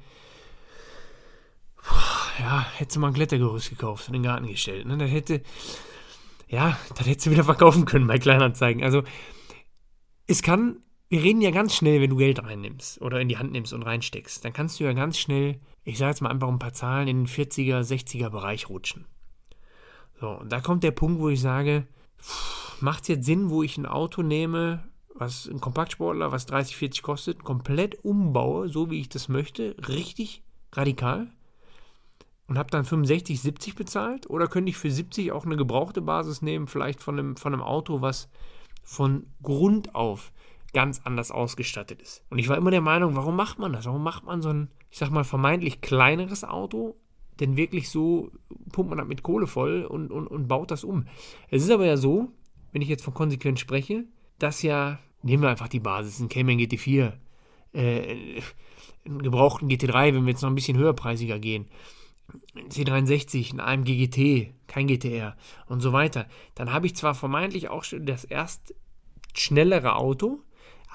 ja, 2.39 2.65
hätte 2.77 2.99
mal 2.99 3.07
ein 3.07 3.13
Klettergerüst 3.13 3.69
gekauft 3.69 4.07
und 4.07 4.15
in 4.15 4.23
den 4.23 4.29
Garten 4.29 4.47
gestellt. 4.47 4.85
Ne? 4.85 4.97
Das 4.97 5.09
hätte, 5.09 5.41
ja, 6.47 6.77
das 6.95 7.07
hätte 7.07 7.21
sie 7.21 7.31
wieder 7.31 7.43
verkaufen 7.43 7.85
können 7.85 8.07
bei 8.07 8.17
Kleinanzeigen. 8.17 8.83
Also, 8.83 9.03
es 10.27 10.41
kann 10.41 10.77
wir 11.11 11.21
reden 11.21 11.41
ja 11.41 11.51
ganz 11.51 11.75
schnell, 11.75 11.99
wenn 11.99 12.11
du 12.11 12.15
Geld 12.15 12.41
reinnimmst 12.41 13.01
oder 13.01 13.19
in 13.19 13.27
die 13.27 13.37
Hand 13.37 13.51
nimmst 13.51 13.73
und 13.73 13.83
reinsteckst, 13.83 14.45
dann 14.45 14.53
kannst 14.53 14.79
du 14.79 14.85
ja 14.85 14.93
ganz 14.93 15.17
schnell, 15.17 15.59
ich 15.83 15.97
sage 15.97 16.11
jetzt 16.11 16.21
mal 16.21 16.29
einfach 16.29 16.47
ein 16.47 16.57
paar 16.57 16.71
Zahlen, 16.71 17.09
in 17.09 17.25
den 17.25 17.27
40er, 17.27 17.81
60er 17.81 18.29
Bereich 18.29 18.69
rutschen. 18.69 19.03
So, 20.21 20.29
und 20.29 20.49
da 20.53 20.61
kommt 20.61 20.85
der 20.85 20.91
Punkt, 20.91 21.19
wo 21.19 21.27
ich 21.27 21.41
sage, 21.41 21.85
macht 22.79 23.01
es 23.01 23.07
jetzt 23.09 23.25
Sinn, 23.25 23.49
wo 23.49 23.61
ich 23.61 23.77
ein 23.77 23.85
Auto 23.85 24.21
nehme, 24.21 24.85
was 25.13 25.49
ein 25.49 25.59
Kompaktsportler, 25.59 26.31
was 26.31 26.45
30, 26.45 26.77
40 26.77 27.03
kostet, 27.03 27.43
komplett 27.43 28.05
umbaue, 28.05 28.69
so 28.69 28.89
wie 28.89 29.01
ich 29.01 29.09
das 29.09 29.27
möchte, 29.27 29.75
richtig 29.89 30.43
radikal 30.71 31.27
und 32.47 32.57
habe 32.57 32.69
dann 32.69 32.85
65, 32.85 33.41
70 33.41 33.75
bezahlt? 33.75 34.29
Oder 34.29 34.47
könnte 34.47 34.69
ich 34.69 34.77
für 34.77 34.91
70 34.91 35.31
auch 35.31 35.45
eine 35.45 35.57
gebrauchte 35.57 36.01
Basis 36.01 36.41
nehmen, 36.41 36.67
vielleicht 36.67 37.01
von 37.01 37.17
einem, 37.17 37.37
von 37.37 37.53
einem 37.53 37.63
Auto, 37.63 38.01
was 38.01 38.29
von 38.83 39.27
Grund 39.41 39.95
auf 39.95 40.31
ganz 40.73 41.01
anders 41.03 41.31
ausgestattet 41.31 42.01
ist. 42.01 42.23
Und 42.29 42.39
ich 42.39 42.47
war 42.47 42.57
immer 42.57 42.71
der 42.71 42.81
Meinung, 42.81 43.15
warum 43.15 43.35
macht 43.35 43.59
man 43.59 43.73
das? 43.73 43.85
Warum 43.85 44.03
macht 44.03 44.25
man 44.25 44.41
so 44.41 44.49
ein, 44.49 44.69
ich 44.89 44.97
sag 44.97 45.09
mal, 45.11 45.23
vermeintlich 45.23 45.81
kleineres 45.81 46.43
Auto, 46.43 46.95
denn 47.39 47.57
wirklich 47.57 47.89
so 47.89 48.31
pumpt 48.71 48.89
man 48.89 48.97
das 48.97 49.07
mit 49.07 49.23
Kohle 49.23 49.47
voll 49.47 49.83
und, 49.83 50.11
und, 50.11 50.27
und 50.27 50.47
baut 50.47 50.71
das 50.71 50.83
um. 50.83 51.05
Es 51.49 51.63
ist 51.63 51.71
aber 51.71 51.85
ja 51.85 51.97
so, 51.97 52.29
wenn 52.71 52.81
ich 52.81 52.87
jetzt 52.87 53.03
von 53.03 53.13
konsequent 53.13 53.59
spreche, 53.59 54.05
dass 54.39 54.61
ja, 54.61 54.99
nehmen 55.23 55.43
wir 55.43 55.49
einfach 55.49 55.67
die 55.67 55.79
Basis, 55.79 56.19
ein 56.19 56.29
Cayman 56.29 56.57
GT4, 56.57 57.13
äh, 57.73 58.41
einen 59.05 59.21
gebrauchten 59.21 59.69
GT3, 59.69 60.13
wenn 60.13 60.25
wir 60.25 60.31
jetzt 60.31 60.41
noch 60.41 60.49
ein 60.49 60.55
bisschen 60.55 60.77
höherpreisiger 60.77 61.39
gehen, 61.39 61.65
C63, 62.55 63.53
ein 63.53 63.59
AMG 63.59 64.07
GT, 64.07 64.53
kein 64.67 64.87
GTR 64.87 65.35
und 65.67 65.81
so 65.81 65.93
weiter, 65.93 66.27
dann 66.55 66.71
habe 66.71 66.85
ich 66.85 66.95
zwar 66.95 67.15
vermeintlich 67.15 67.69
auch 67.69 67.85
das 67.99 68.23
erst 68.23 68.73
schnellere 69.33 69.95
Auto, 69.95 70.39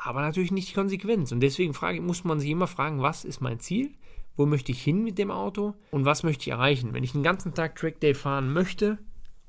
aber 0.04 0.20
natürlich 0.20 0.52
nicht 0.52 0.70
die 0.70 0.74
Konsequenz. 0.74 1.32
Und 1.32 1.40
deswegen 1.40 1.74
frage, 1.74 2.00
muss 2.00 2.24
man 2.24 2.40
sich 2.40 2.50
immer 2.50 2.66
fragen, 2.66 3.02
was 3.02 3.24
ist 3.24 3.40
mein 3.40 3.60
Ziel? 3.60 3.94
Wo 4.36 4.44
möchte 4.44 4.72
ich 4.72 4.82
hin 4.82 5.02
mit 5.02 5.18
dem 5.18 5.30
Auto? 5.30 5.74
Und 5.90 6.04
was 6.04 6.22
möchte 6.22 6.42
ich 6.42 6.48
erreichen? 6.48 6.92
Wenn 6.92 7.04
ich 7.04 7.12
den 7.12 7.22
ganzen 7.22 7.54
Tag 7.54 7.76
Trackday 7.76 8.14
fahren 8.14 8.52
möchte 8.52 8.98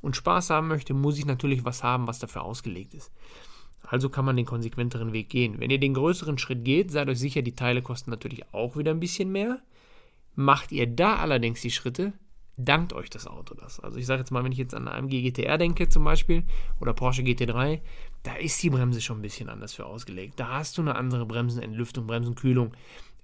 und 0.01 0.15
Spaß 0.15 0.49
haben 0.49 0.69
möchte, 0.69 0.93
muss 0.93 1.17
ich 1.17 1.25
natürlich 1.25 1.65
was 1.65 1.83
haben, 1.83 2.07
was 2.07 2.19
dafür 2.19 2.43
ausgelegt 2.43 2.93
ist. 2.93 3.11
Also 3.83 4.09
kann 4.09 4.25
man 4.25 4.35
den 4.35 4.45
konsequenteren 4.45 5.13
Weg 5.13 5.29
gehen. 5.29 5.59
Wenn 5.59 5.69
ihr 5.69 5.79
den 5.79 5.93
größeren 5.93 6.37
Schritt 6.37 6.65
geht, 6.65 6.91
seid 6.91 7.09
euch 7.09 7.19
sicher, 7.19 7.41
die 7.41 7.55
Teile 7.55 7.81
kosten 7.81 8.11
natürlich 8.11 8.53
auch 8.53 8.77
wieder 8.77 8.91
ein 8.91 8.99
bisschen 8.99 9.31
mehr. 9.31 9.61
Macht 10.39 10.71
ihr 10.71 10.85
da 10.85 11.15
allerdings 11.15 11.61
die 11.61 11.71
Schritte, 11.71 12.13
dankt 12.57 12.93
euch 12.93 13.09
das 13.09 13.25
Auto 13.25 13.55
das. 13.55 13.79
Also 13.79 13.97
ich 13.97 14.05
sage 14.05 14.19
jetzt 14.19 14.29
mal, 14.29 14.43
wenn 14.43 14.51
ich 14.51 14.59
jetzt 14.59 14.75
an 14.75 14.87
AMG 14.87 15.23
GTR 15.23 15.57
denke 15.57 15.89
zum 15.89 16.03
Beispiel 16.03 16.43
oder 16.79 16.93
Porsche 16.93 17.23
GT3, 17.23 17.81
da 18.21 18.35
ist 18.35 18.61
die 18.61 18.69
Bremse 18.69 19.01
schon 19.01 19.17
ein 19.17 19.23
bisschen 19.23 19.49
anders 19.49 19.73
für 19.73 19.87
ausgelegt. 19.87 20.39
Da 20.39 20.49
hast 20.49 20.77
du 20.77 20.83
eine 20.83 20.95
andere 20.95 21.25
Bremsenentlüftung, 21.25 22.05
Bremsenkühlung, 22.05 22.75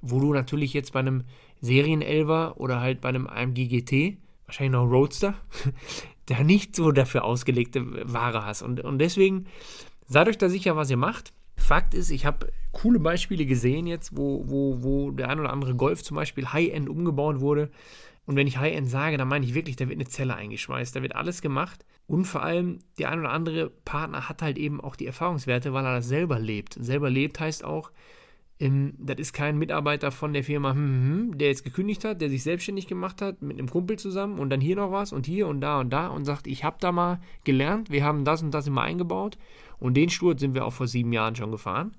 wo 0.01 0.19
du 0.19 0.33
natürlich 0.33 0.73
jetzt 0.73 0.91
bei 0.91 1.01
einem 1.01 1.23
Serien-11er 1.61 2.55
oder 2.55 2.79
halt 2.79 2.99
bei 2.99 3.09
einem 3.09 3.27
AMG 3.27 3.67
GT, 3.67 4.17
wahrscheinlich 4.47 4.73
noch 4.73 4.89
Roadster, 4.89 5.35
da 6.25 6.41
nicht 6.41 6.75
so 6.75 6.91
dafür 6.91 7.25
ausgelegte 7.25 8.11
Ware 8.11 8.43
hast. 8.43 8.63
Und, 8.63 8.79
und 8.79 8.97
deswegen 8.97 9.45
seid 10.07 10.27
euch 10.27 10.39
da 10.39 10.49
sicher, 10.49 10.75
was 10.75 10.89
ihr 10.89 10.97
macht. 10.97 11.31
Fakt 11.63 11.93
ist, 11.93 12.11
ich 12.11 12.25
habe 12.25 12.51
coole 12.71 12.99
Beispiele 12.99 13.45
gesehen 13.45 13.87
jetzt, 13.87 14.17
wo, 14.17 14.43
wo, 14.47 14.83
wo 14.83 15.11
der 15.11 15.29
ein 15.29 15.39
oder 15.39 15.51
andere 15.51 15.75
Golf 15.75 16.03
zum 16.03 16.15
Beispiel 16.15 16.51
High-End 16.51 16.89
umgebaut 16.89 17.39
wurde. 17.39 17.71
Und 18.25 18.35
wenn 18.35 18.47
ich 18.47 18.57
High-End 18.57 18.89
sage, 18.89 19.17
dann 19.17 19.27
meine 19.27 19.45
ich 19.45 19.53
wirklich, 19.53 19.75
da 19.75 19.87
wird 19.87 19.97
eine 19.97 20.07
Zelle 20.07 20.35
eingeschweißt, 20.35 20.95
da 20.95 21.01
wird 21.01 21.15
alles 21.15 21.41
gemacht. 21.41 21.85
Und 22.07 22.25
vor 22.25 22.43
allem, 22.43 22.79
der 22.99 23.09
ein 23.09 23.19
oder 23.19 23.31
andere 23.31 23.69
Partner 23.69 24.27
hat 24.27 24.41
halt 24.41 24.57
eben 24.57 24.81
auch 24.81 24.95
die 24.95 25.05
Erfahrungswerte, 25.05 25.73
weil 25.73 25.85
er 25.85 25.95
das 25.95 26.07
selber 26.07 26.39
lebt. 26.39 26.73
Selber 26.79 27.09
lebt 27.09 27.39
heißt 27.39 27.63
auch, 27.63 27.91
ähm, 28.59 28.93
das 28.97 29.17
ist 29.17 29.33
kein 29.33 29.57
Mitarbeiter 29.57 30.11
von 30.11 30.33
der 30.33 30.43
Firma, 30.43 30.71
hm, 30.71 30.77
hm, 30.77 31.09
hm, 31.09 31.37
der 31.37 31.49
jetzt 31.49 31.63
gekündigt 31.63 32.05
hat, 32.05 32.21
der 32.21 32.29
sich 32.29 32.43
selbstständig 32.43 32.87
gemacht 32.87 33.21
hat, 33.21 33.41
mit 33.41 33.57
einem 33.57 33.69
Kumpel 33.69 33.97
zusammen 33.97 34.39
und 34.39 34.49
dann 34.49 34.61
hier 34.61 34.75
noch 34.75 34.91
was 34.91 35.11
und 35.11 35.25
hier 35.25 35.47
und 35.47 35.61
da 35.61 35.79
und 35.79 35.91
da 35.91 36.07
und 36.07 36.25
sagt, 36.25 36.47
ich 36.47 36.63
habe 36.63 36.77
da 36.79 36.91
mal 36.91 37.19
gelernt, 37.43 37.89
wir 37.89 38.03
haben 38.03 38.25
das 38.25 38.41
und 38.41 38.51
das 38.51 38.67
immer 38.67 38.81
eingebaut 38.81 39.37
und 39.83 39.93
den 39.95 40.09
Sturz 40.09 40.39
sind 40.39 40.55
wir 40.55 40.65
auch 40.65 40.73
vor 40.73 40.87
sieben 40.87 41.13
Jahren 41.13 41.35
schon 41.35 41.51
gefahren. 41.51 41.95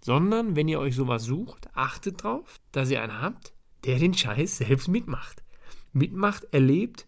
Sondern, 0.00 0.54
wenn 0.54 0.68
ihr 0.68 0.78
euch 0.78 0.94
sowas 0.94 1.24
sucht, 1.24 1.68
achtet 1.74 2.22
drauf, 2.22 2.60
dass 2.70 2.90
ihr 2.90 3.02
einen 3.02 3.20
habt, 3.20 3.52
der 3.84 3.98
den 3.98 4.14
Scheiß 4.14 4.58
selbst 4.58 4.88
mitmacht 4.88 5.42
mitmacht, 5.92 6.44
erlebt, 6.52 7.06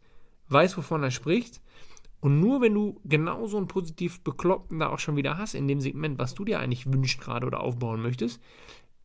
weiß, 0.49 0.77
wovon 0.77 1.03
er 1.03 1.11
spricht 1.11 1.61
Und 2.21 2.41
nur 2.41 2.61
wenn 2.61 2.75
du 2.75 3.01
genau 3.05 3.47
so 3.47 3.57
einen 3.57 3.69
positiv 3.69 4.23
Bekloppten 4.23 4.79
da 4.79 4.91
auch 4.91 4.99
schon 4.99 5.17
wieder 5.17 5.39
hast 5.39 5.55
in 5.55 5.69
dem 5.69 5.81
Segment, 5.81 6.19
was 6.19 6.35
du 6.35 6.45
dir 6.45 6.61
eigentlich 6.61 6.93
wünschst 6.93 7.21
gerade 7.21 7.47
oder 7.47 7.61
aufbauen 7.61 8.03
möchtest, 8.03 8.43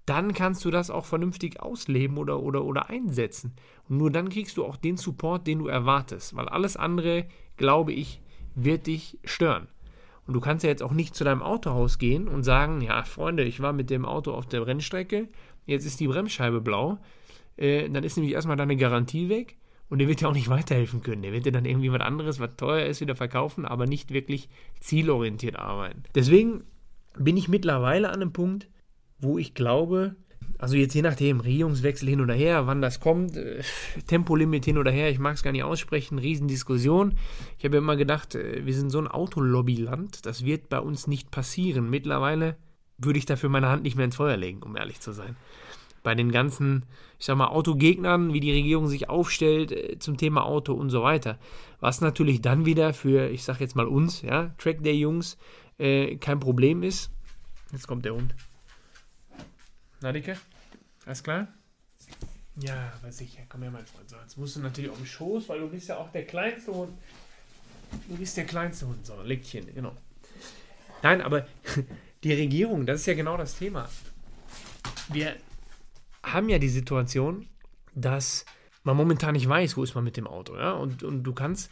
dann 0.05 0.34
kannst 0.34 0.65
du 0.65 0.70
das 0.70 0.91
auch 0.91 1.05
vernünftig 1.05 1.62
ausleben 1.62 2.17
oder, 2.17 2.41
oder, 2.41 2.63
oder 2.63 2.89
einsetzen. 2.89 3.53
Und 3.88 3.98
nur 3.98 4.12
dann 4.12 4.29
kriegst 4.29 4.58
du 4.58 4.65
auch 4.65 4.75
den 4.75 4.98
Support, 4.98 5.48
den 5.48 5.60
du 5.60 5.67
erwartest. 5.67 6.36
Weil 6.36 6.50
alles 6.50 6.75
andere, 6.75 7.27
glaube 7.58 7.94
ich, 7.94 8.22
wird 8.53 8.88
dich 8.88 9.17
stören. 9.24 9.67
Und 10.27 10.34
du 10.34 10.39
kannst 10.39 10.63
ja 10.63 10.70
jetzt 10.70 10.84
auch 10.84 10.91
nicht 10.91 11.15
zu 11.15 11.24
deinem 11.24 11.44
Autohaus 11.44 12.00
gehen 12.00 12.27
und 12.27 12.44
sagen, 12.44 12.82
ja, 12.82 13.03
Freunde, 13.03 13.44
ich 13.44 13.60
war 13.60 13.74
mit 13.74 13.89
dem 13.89 14.05
Auto 14.05 14.32
auf 14.32 14.48
der 14.48 14.65
Rennstrecke, 14.65 15.27
jetzt 15.65 15.86
ist 15.86 16.00
die 16.00 16.08
Bremsscheibe 16.08 16.62
blau. 16.62 16.98
Äh, 17.58 17.89
dann 17.89 18.03
ist 18.03 18.17
nämlich 18.17 18.34
erstmal 18.34 18.58
deine 18.58 18.75
Garantie 18.75 19.29
weg 19.29 19.58
und 19.89 20.00
der 20.00 20.08
wird 20.08 20.22
dir 20.22 20.27
auch 20.27 20.34
nicht 20.34 20.50
weiterhelfen 20.50 21.01
können. 21.01 21.22
Der 21.22 21.32
wird 21.32 21.46
dir 21.46 21.51
dann 21.51 21.65
irgendwie 21.65 21.91
was 21.91 22.01
anderes, 22.01 22.39
was 22.39 22.55
teuer 22.58 22.88
ist, 22.88 23.01
wieder 23.01 23.15
verkaufen, 23.15 23.65
aber 23.65 23.86
nicht 23.86 24.12
wirklich 24.12 24.50
zielorientiert 24.79 25.58
arbeiten. 25.58 26.03
Deswegen 26.15 26.63
bin 27.17 27.38
ich 27.38 27.48
mittlerweile 27.48 28.10
an 28.10 28.15
einem 28.15 28.34
Punkt, 28.34 28.67
wo 29.20 29.38
ich 29.38 29.53
glaube, 29.53 30.15
also 30.57 30.75
jetzt 30.75 30.93
je 30.93 31.01
nachdem, 31.01 31.39
Regierungswechsel 31.39 32.07
hin 32.09 32.21
oder 32.21 32.33
her, 32.33 32.67
wann 32.67 32.81
das 32.81 33.00
kommt, 33.00 33.35
äh, 33.35 33.62
Tempolimit 34.07 34.65
hin 34.65 34.77
oder 34.77 34.91
her, 34.91 35.09
ich 35.09 35.19
mag 35.19 35.35
es 35.35 35.43
gar 35.43 35.51
nicht 35.51 35.63
aussprechen, 35.63 36.19
Riesendiskussion. 36.19 37.15
Ich 37.57 37.65
habe 37.65 37.77
immer 37.77 37.95
gedacht, 37.95 38.35
äh, 38.35 38.65
wir 38.65 38.74
sind 38.74 38.89
so 38.89 39.00
ein 39.00 39.07
Autolobbyland, 39.07 40.25
das 40.25 40.45
wird 40.45 40.69
bei 40.69 40.79
uns 40.79 41.07
nicht 41.07 41.31
passieren. 41.31 41.89
Mittlerweile 41.89 42.55
würde 42.97 43.19
ich 43.19 43.25
dafür 43.25 43.50
meine 43.50 43.69
Hand 43.69 43.83
nicht 43.83 43.95
mehr 43.95 44.05
ins 44.05 44.15
Feuer 44.15 44.38
legen, 44.38 44.63
um 44.63 44.75
ehrlich 44.75 45.00
zu 45.00 45.12
sein. 45.12 45.35
Bei 46.03 46.15
den 46.15 46.31
ganzen, 46.31 46.85
ich 47.19 47.25
sag 47.25 47.35
mal, 47.35 47.47
Autogegnern, 47.47 48.31
wie 48.31 48.39
die 48.39 48.51
Regierung 48.51 48.88
sich 48.88 49.09
aufstellt 49.09 49.71
äh, 49.71 50.00
zum 50.00 50.17
Thema 50.17 50.45
Auto 50.45 50.74
und 50.74 50.89
so 50.89 51.03
weiter. 51.03 51.38
Was 51.79 52.01
natürlich 52.01 52.41
dann 52.41 52.65
wieder 52.65 52.93
für, 52.93 53.29
ich 53.29 53.43
sag 53.43 53.59
jetzt 53.59 53.75
mal 53.75 53.88
uns, 53.88 54.21
ja, 54.21 54.53
Track 54.57 54.83
der 54.83 54.95
Jungs, 54.95 55.38
äh, 55.77 56.15
kein 56.17 56.39
Problem 56.39 56.83
ist. 56.83 57.12
Jetzt 57.71 57.88
kommt 57.88 58.05
der 58.05 58.13
Hund. 58.13 58.33
Na, 60.05 60.12
Dicke? 60.12 60.38
Alles 61.07 61.24
klar? 61.24 61.47
Ja, 62.57 62.93
aber 63.01 63.12
sicher. 63.12 63.41
Komm 63.50 63.63
her, 63.63 63.71
mein 63.71 63.88
Freund. 63.88 64.07
So, 64.07 64.17
jetzt 64.17 64.38
musst 64.38 64.55
du 64.55 64.59
natürlich 64.59 64.91
auf 64.91 64.97
den 64.97 65.07
Schoß, 65.07 65.50
weil 65.50 65.59
du 65.62 65.67
bist 65.67 65.89
ja 65.89 65.97
auch 65.97 66.12
der 66.12 66.27
kleinste 66.27 66.71
Hund. 66.71 66.95
Du 68.07 68.15
bist 68.15 68.38
der 68.38 68.45
kleinste 68.45 68.85
Hund. 68.85 69.03
So, 69.03 69.19
Leckchen, 69.24 69.65
genau. 69.74 69.97
Nein, 71.01 71.24
aber 71.24 71.47
die 72.24 72.33
Regierung, 72.33 72.85
das 72.85 73.00
ist 73.00 73.07
ja 73.07 73.15
genau 73.15 73.35
das 73.35 73.57
Thema. 73.57 73.89
Wir 75.09 75.38
haben 76.21 76.50
ja 76.50 76.59
die 76.59 76.69
Situation, 76.69 77.47
dass 77.95 78.45
man 78.83 78.95
momentan 78.95 79.33
nicht 79.33 79.50
weiß, 79.50 79.75
wo 79.75 79.81
ist 79.81 79.95
man 79.95 80.03
mit 80.03 80.17
dem 80.17 80.27
Auto. 80.27 80.55
Ja? 80.55 80.74
Und, 80.74 81.01
und 81.01 81.24
du 81.24 81.33
kannst 81.33 81.71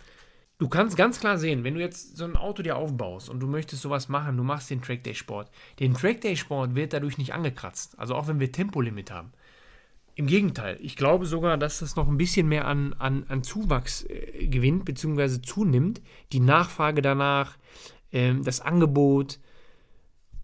Du 0.59 0.69
kannst 0.69 0.95
ganz 0.95 1.19
klar 1.19 1.37
sehen, 1.37 1.63
wenn 1.63 1.73
du 1.73 1.81
jetzt 1.81 2.15
so 2.15 2.25
ein 2.25 2.37
Auto 2.37 2.61
dir 2.61 2.77
aufbaust 2.77 3.29
und 3.29 3.39
du 3.39 3.47
möchtest 3.47 3.81
sowas 3.81 4.07
machen, 4.07 4.37
du 4.37 4.43
machst 4.43 4.69
den 4.69 4.81
Trackday 4.81 5.15
Sport. 5.15 5.49
Den 5.79 5.93
Trackday 5.93 6.35
Sport 6.35 6.75
wird 6.75 6.93
dadurch 6.93 7.17
nicht 7.17 7.33
angekratzt. 7.33 7.97
Also 7.99 8.15
auch 8.15 8.27
wenn 8.27 8.39
wir 8.39 8.51
Tempolimit 8.51 9.11
haben. 9.11 9.33
Im 10.15 10.27
Gegenteil, 10.27 10.77
ich 10.79 10.95
glaube 10.95 11.25
sogar, 11.25 11.57
dass 11.57 11.79
das 11.79 11.95
noch 11.95 12.07
ein 12.07 12.17
bisschen 12.17 12.47
mehr 12.47 12.67
an, 12.67 12.93
an, 12.99 13.25
an 13.29 13.41
Zuwachs 13.41 14.03
äh, 14.03 14.47
gewinnt 14.47 14.85
bzw. 14.85 15.41
zunimmt. 15.41 16.01
Die 16.31 16.39
Nachfrage 16.39 17.01
danach, 17.01 17.57
äh, 18.11 18.35
das 18.35 18.61
Angebot 18.61 19.39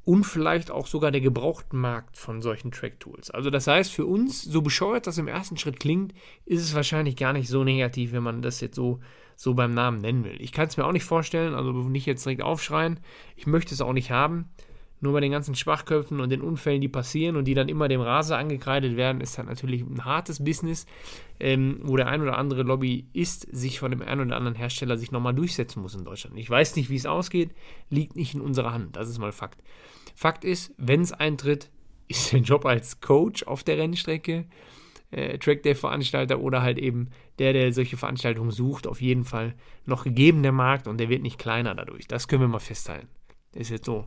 und 0.06 0.24
vielleicht 0.24 0.72
auch 0.72 0.88
sogar 0.88 1.12
der 1.12 1.22
Gebrauchtmarkt 1.22 2.18
von 2.18 2.42
solchen 2.42 2.72
Track-Tools. 2.72 3.30
Also 3.30 3.52
das 3.52 3.68
heißt, 3.68 3.94
für 3.94 4.08
uns, 4.08 4.42
so 4.42 4.64
bescheuert 4.64 5.06
das 5.06 5.20
im 5.20 5.28
ersten 5.28 5.56
Schritt 5.56 5.80
klingt, 5.80 6.16
ist 6.46 6.64
es 6.64 6.74
wahrscheinlich 6.74 7.16
gar 7.16 7.32
nicht 7.32 7.48
so 7.48 7.64
negativ, 7.64 8.12
wenn 8.12 8.24
man 8.24 8.42
das 8.42 8.60
jetzt 8.60 8.76
so 8.76 9.00
so 9.40 9.54
beim 9.54 9.74
Namen 9.74 10.00
nennen 10.00 10.26
will. 10.26 10.36
Ich 10.42 10.52
kann 10.52 10.68
es 10.68 10.76
mir 10.76 10.86
auch 10.86 10.92
nicht 10.92 11.06
vorstellen, 11.06 11.56
also 11.56 11.72
nicht 11.72 12.06
jetzt 12.06 12.26
direkt 12.26 12.42
aufschreien. 12.42 13.00
Ich 13.38 13.48
möchte 13.48 13.74
es 13.74 13.80
auch 13.80 13.94
nicht 13.94 14.12
haben. 14.12 14.50
Nur 15.00 15.14
bei 15.14 15.22
den 15.22 15.32
ganzen 15.32 15.56
Schwachköpfen 15.56 16.20
und 16.20 16.30
den 16.30 16.42
Unfällen, 16.42 16.82
die 16.82 16.90
passieren 16.90 17.38
und 17.38 17.46
die 17.46 17.54
dann 17.54 17.70
immer 17.70 17.88
dem 17.88 18.02
Raser 18.02 18.38
angekreidet 18.38 18.98
werden, 18.98 19.22
ist 19.22 19.38
das 19.38 19.46
natürlich 19.46 19.84
ein 19.84 20.04
hartes 20.04 20.44
Business, 20.44 20.86
ähm, 21.40 21.80
wo 21.84 21.96
der 21.96 22.10
ein 22.10 22.22
oder 22.22 22.38
andere 22.38 22.64
Lobbyist 22.64 23.48
sich 23.50 23.80
von 23.80 23.92
dem 23.92 24.02
einen 24.02 24.28
oder 24.28 24.36
anderen 24.36 24.58
Hersteller 24.58 24.98
sich 24.98 25.14
nochmal 25.14 25.34
durchsetzen 25.34 25.82
muss 25.82 25.96
in 25.96 26.04
Deutschland. 26.04 26.38
Ich 26.38 26.50
weiß 26.50 26.76
nicht, 26.76 26.90
wie 26.90 26.98
es 26.98 27.06
ausgeht, 27.06 27.52
liegt 27.90 28.18
nicht 28.18 28.34
in 28.34 28.42
unserer 28.42 28.74
Hand. 28.74 28.98
Das 28.98 29.08
ist 29.08 29.20
mal 29.20 29.32
Fakt. 29.32 29.64
Fakt 30.16 30.44
ist, 30.44 30.74
wenn 30.76 31.00
es 31.00 31.14
eintritt, 31.14 31.70
ist 32.10 32.34
der 32.34 32.42
Job 32.42 32.66
als 32.66 33.00
Coach 33.00 33.44
auf 33.44 33.64
der 33.64 33.78
Rennstrecke 33.78 34.48
äh, 35.12 35.38
Trackday-Veranstalter 35.38 36.40
oder 36.40 36.62
halt 36.62 36.78
eben 36.78 37.10
der, 37.40 37.54
der 37.54 37.74
solche 37.74 37.98
Veranstaltungen 37.98 38.52
sucht, 38.52 38.88
auf 38.88 39.02
jeden 39.02 39.26
Fall 39.26 39.56
noch 39.86 40.04
gegeben, 40.04 40.44
der 40.44 40.52
Markt, 40.52 40.88
und 40.88 41.00
der 41.00 41.10
wird 41.10 41.22
nicht 41.22 41.40
kleiner 41.40 41.76
dadurch. 41.76 42.08
Das 42.08 42.28
können 42.28 42.42
wir 42.42 42.48
mal 42.48 42.60
festhalten. 42.60 43.08
Das 43.54 43.62
ist 43.62 43.70
jetzt 43.70 43.86
so, 43.86 44.06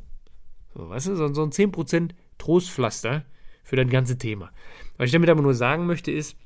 so 0.74 0.88
weißt 0.88 1.08
du, 1.08 1.16
so, 1.16 1.32
so 1.32 1.42
ein 1.42 1.50
10% 1.50 2.10
Trostpflaster 2.38 3.24
für 3.64 3.76
das 3.76 3.88
ganze 3.88 4.18
Thema. 4.18 4.50
Was 4.96 5.06
ich 5.06 5.12
damit 5.12 5.30
aber 5.30 5.42
nur 5.42 5.54
sagen 5.54 5.86
möchte, 5.86 6.10
ist, 6.10 6.36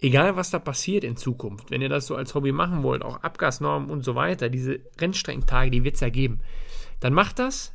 egal 0.00 0.36
was 0.36 0.50
da 0.50 0.58
passiert 0.58 1.04
in 1.04 1.16
Zukunft, 1.16 1.70
wenn 1.70 1.82
ihr 1.82 1.88
das 1.88 2.06
so 2.06 2.16
als 2.16 2.34
Hobby 2.34 2.52
machen 2.52 2.82
wollt, 2.82 3.02
auch 3.02 3.22
Abgasnormen 3.22 3.90
und 3.90 4.02
so 4.04 4.14
weiter, 4.14 4.48
diese 4.48 4.80
Rennstreckentage, 5.00 5.70
die 5.70 5.84
wird 5.84 5.94
es 5.94 6.00
ja 6.00 6.10
geben, 6.10 6.40
dann 7.00 7.12
macht 7.12 7.38
das, 7.38 7.74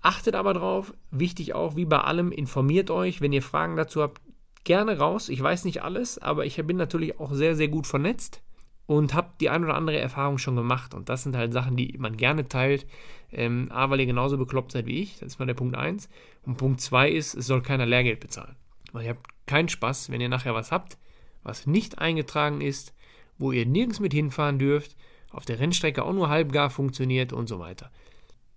achtet 0.00 0.34
aber 0.34 0.54
drauf, 0.54 0.94
wichtig 1.10 1.54
auch, 1.54 1.76
wie 1.76 1.84
bei 1.84 1.98
allem, 1.98 2.32
informiert 2.32 2.90
euch, 2.90 3.20
wenn 3.20 3.32
ihr 3.32 3.42
Fragen 3.42 3.76
dazu 3.76 4.02
habt, 4.02 4.20
gerne 4.66 4.98
raus. 4.98 5.30
Ich 5.30 5.42
weiß 5.42 5.64
nicht 5.64 5.82
alles, 5.82 6.18
aber 6.18 6.44
ich 6.44 6.56
bin 6.66 6.76
natürlich 6.76 7.18
auch 7.18 7.32
sehr, 7.32 7.56
sehr 7.56 7.68
gut 7.68 7.86
vernetzt 7.86 8.42
und 8.86 9.14
habe 9.14 9.30
die 9.40 9.48
ein 9.48 9.64
oder 9.64 9.74
andere 9.74 9.98
Erfahrung 9.98 10.36
schon 10.36 10.56
gemacht. 10.56 10.92
Und 10.92 11.08
das 11.08 11.22
sind 11.22 11.36
halt 11.36 11.52
Sachen, 11.54 11.76
die 11.76 11.96
man 11.98 12.16
gerne 12.16 12.46
teilt. 12.46 12.86
Ähm, 13.32 13.68
A, 13.70 13.88
weil 13.88 14.00
ihr 14.00 14.06
genauso 14.06 14.36
bekloppt 14.36 14.72
seid 14.72 14.86
wie 14.86 15.00
ich. 15.00 15.18
Das 15.18 15.28
ist 15.28 15.38
mal 15.38 15.46
der 15.46 15.54
Punkt 15.54 15.76
1. 15.76 16.08
Und 16.44 16.58
Punkt 16.58 16.80
2 16.80 17.10
ist, 17.10 17.34
es 17.34 17.46
soll 17.46 17.62
keiner 17.62 17.86
Lehrgeld 17.86 18.20
bezahlen. 18.20 18.56
Weil 18.92 19.04
ihr 19.04 19.10
habt 19.10 19.26
keinen 19.46 19.68
Spaß, 19.68 20.10
wenn 20.10 20.20
ihr 20.20 20.28
nachher 20.28 20.54
was 20.54 20.72
habt, 20.72 20.98
was 21.42 21.66
nicht 21.66 21.98
eingetragen 21.98 22.60
ist, 22.60 22.92
wo 23.38 23.52
ihr 23.52 23.66
nirgends 23.66 24.00
mit 24.00 24.12
hinfahren 24.12 24.58
dürft, 24.58 24.96
auf 25.30 25.44
der 25.44 25.58
Rennstrecke 25.58 26.02
auch 26.02 26.12
nur 26.12 26.28
halbgar 26.28 26.70
funktioniert 26.70 27.32
und 27.32 27.48
so 27.48 27.58
weiter. 27.58 27.90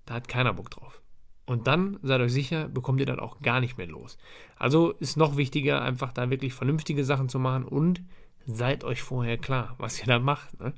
Da 0.05 0.15
hat 0.15 0.27
keiner 0.27 0.53
Bock 0.53 0.71
drauf. 0.71 1.01
Und 1.49 1.65
dann, 1.65 1.97
seid 2.03 2.21
euch 2.21 2.31
sicher, 2.31 2.67
bekommt 2.67 2.99
ihr 2.99 3.07
das 3.07 3.17
auch 3.17 3.41
gar 3.41 3.59
nicht 3.59 3.75
mehr 3.75 3.87
los. 3.87 4.19
Also 4.59 4.91
ist 4.91 5.17
noch 5.17 5.35
wichtiger, 5.35 5.81
einfach 5.81 6.13
da 6.13 6.29
wirklich 6.29 6.53
vernünftige 6.53 7.03
Sachen 7.03 7.27
zu 7.27 7.39
machen 7.39 7.65
und 7.65 8.03
seid 8.45 8.83
euch 8.83 9.01
vorher 9.01 9.39
klar, 9.39 9.73
was 9.79 9.99
ihr 9.99 10.05
da 10.05 10.19
macht. 10.19 10.59
Ne? 10.59 10.75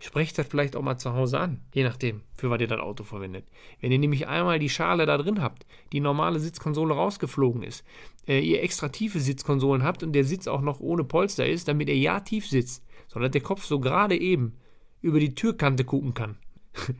Sprecht 0.00 0.36
das 0.36 0.48
vielleicht 0.48 0.74
auch 0.74 0.82
mal 0.82 0.98
zu 0.98 1.12
Hause 1.12 1.38
an, 1.38 1.60
je 1.72 1.84
nachdem, 1.84 2.22
für 2.34 2.50
was 2.50 2.60
ihr 2.60 2.66
das 2.66 2.80
Auto 2.80 3.04
verwendet. 3.04 3.46
Wenn 3.80 3.92
ihr 3.92 4.00
nämlich 4.00 4.26
einmal 4.26 4.58
die 4.58 4.68
Schale 4.68 5.06
da 5.06 5.16
drin 5.16 5.40
habt, 5.40 5.64
die 5.92 6.00
normale 6.00 6.40
Sitzkonsole 6.40 6.94
rausgeflogen 6.94 7.62
ist, 7.62 7.84
äh, 8.26 8.40
ihr 8.40 8.64
extra 8.64 8.88
tiefe 8.88 9.20
Sitzkonsolen 9.20 9.84
habt 9.84 10.02
und 10.02 10.12
der 10.12 10.24
Sitz 10.24 10.48
auch 10.48 10.60
noch 10.60 10.80
ohne 10.80 11.04
Polster 11.04 11.46
ist, 11.46 11.68
damit 11.68 11.88
er 11.88 11.96
ja 11.96 12.18
tief 12.18 12.48
sitzt, 12.48 12.84
sodass 13.06 13.30
der 13.30 13.42
Kopf 13.42 13.64
so 13.64 13.78
gerade 13.78 14.18
eben 14.18 14.56
über 15.02 15.20
die 15.20 15.36
Türkante 15.36 15.84
gucken 15.84 16.14
kann. 16.14 16.36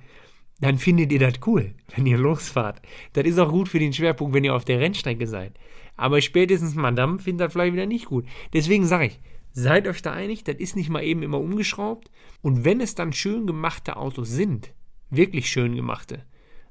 dann 0.60 0.78
findet 0.78 1.12
ihr 1.12 1.20
das 1.20 1.34
cool, 1.46 1.74
wenn 1.94 2.06
ihr 2.06 2.18
losfahrt. 2.18 2.82
Das 3.12 3.24
ist 3.24 3.38
auch 3.38 3.50
gut 3.50 3.68
für 3.68 3.78
den 3.78 3.92
Schwerpunkt, 3.92 4.34
wenn 4.34 4.44
ihr 4.44 4.54
auf 4.54 4.64
der 4.64 4.80
Rennstrecke 4.80 5.26
seid. 5.26 5.52
Aber 5.96 6.20
spätestens 6.20 6.74
Madame 6.74 7.18
findet 7.18 7.46
das 7.46 7.52
vielleicht 7.52 7.72
wieder 7.72 7.86
nicht 7.86 8.06
gut. 8.06 8.26
Deswegen 8.52 8.86
sage 8.86 9.06
ich, 9.06 9.20
seid 9.52 9.86
euch 9.86 10.02
da 10.02 10.12
einig, 10.12 10.44
das 10.44 10.56
ist 10.56 10.76
nicht 10.76 10.90
mal 10.90 11.02
eben 11.02 11.22
immer 11.22 11.40
umgeschraubt. 11.40 12.10
Und 12.42 12.64
wenn 12.64 12.80
es 12.80 12.94
dann 12.94 13.12
schön 13.12 13.46
gemachte 13.46 13.96
Autos 13.96 14.28
sind, 14.28 14.72
wirklich 15.10 15.48
schön 15.48 15.76
gemachte 15.76 16.24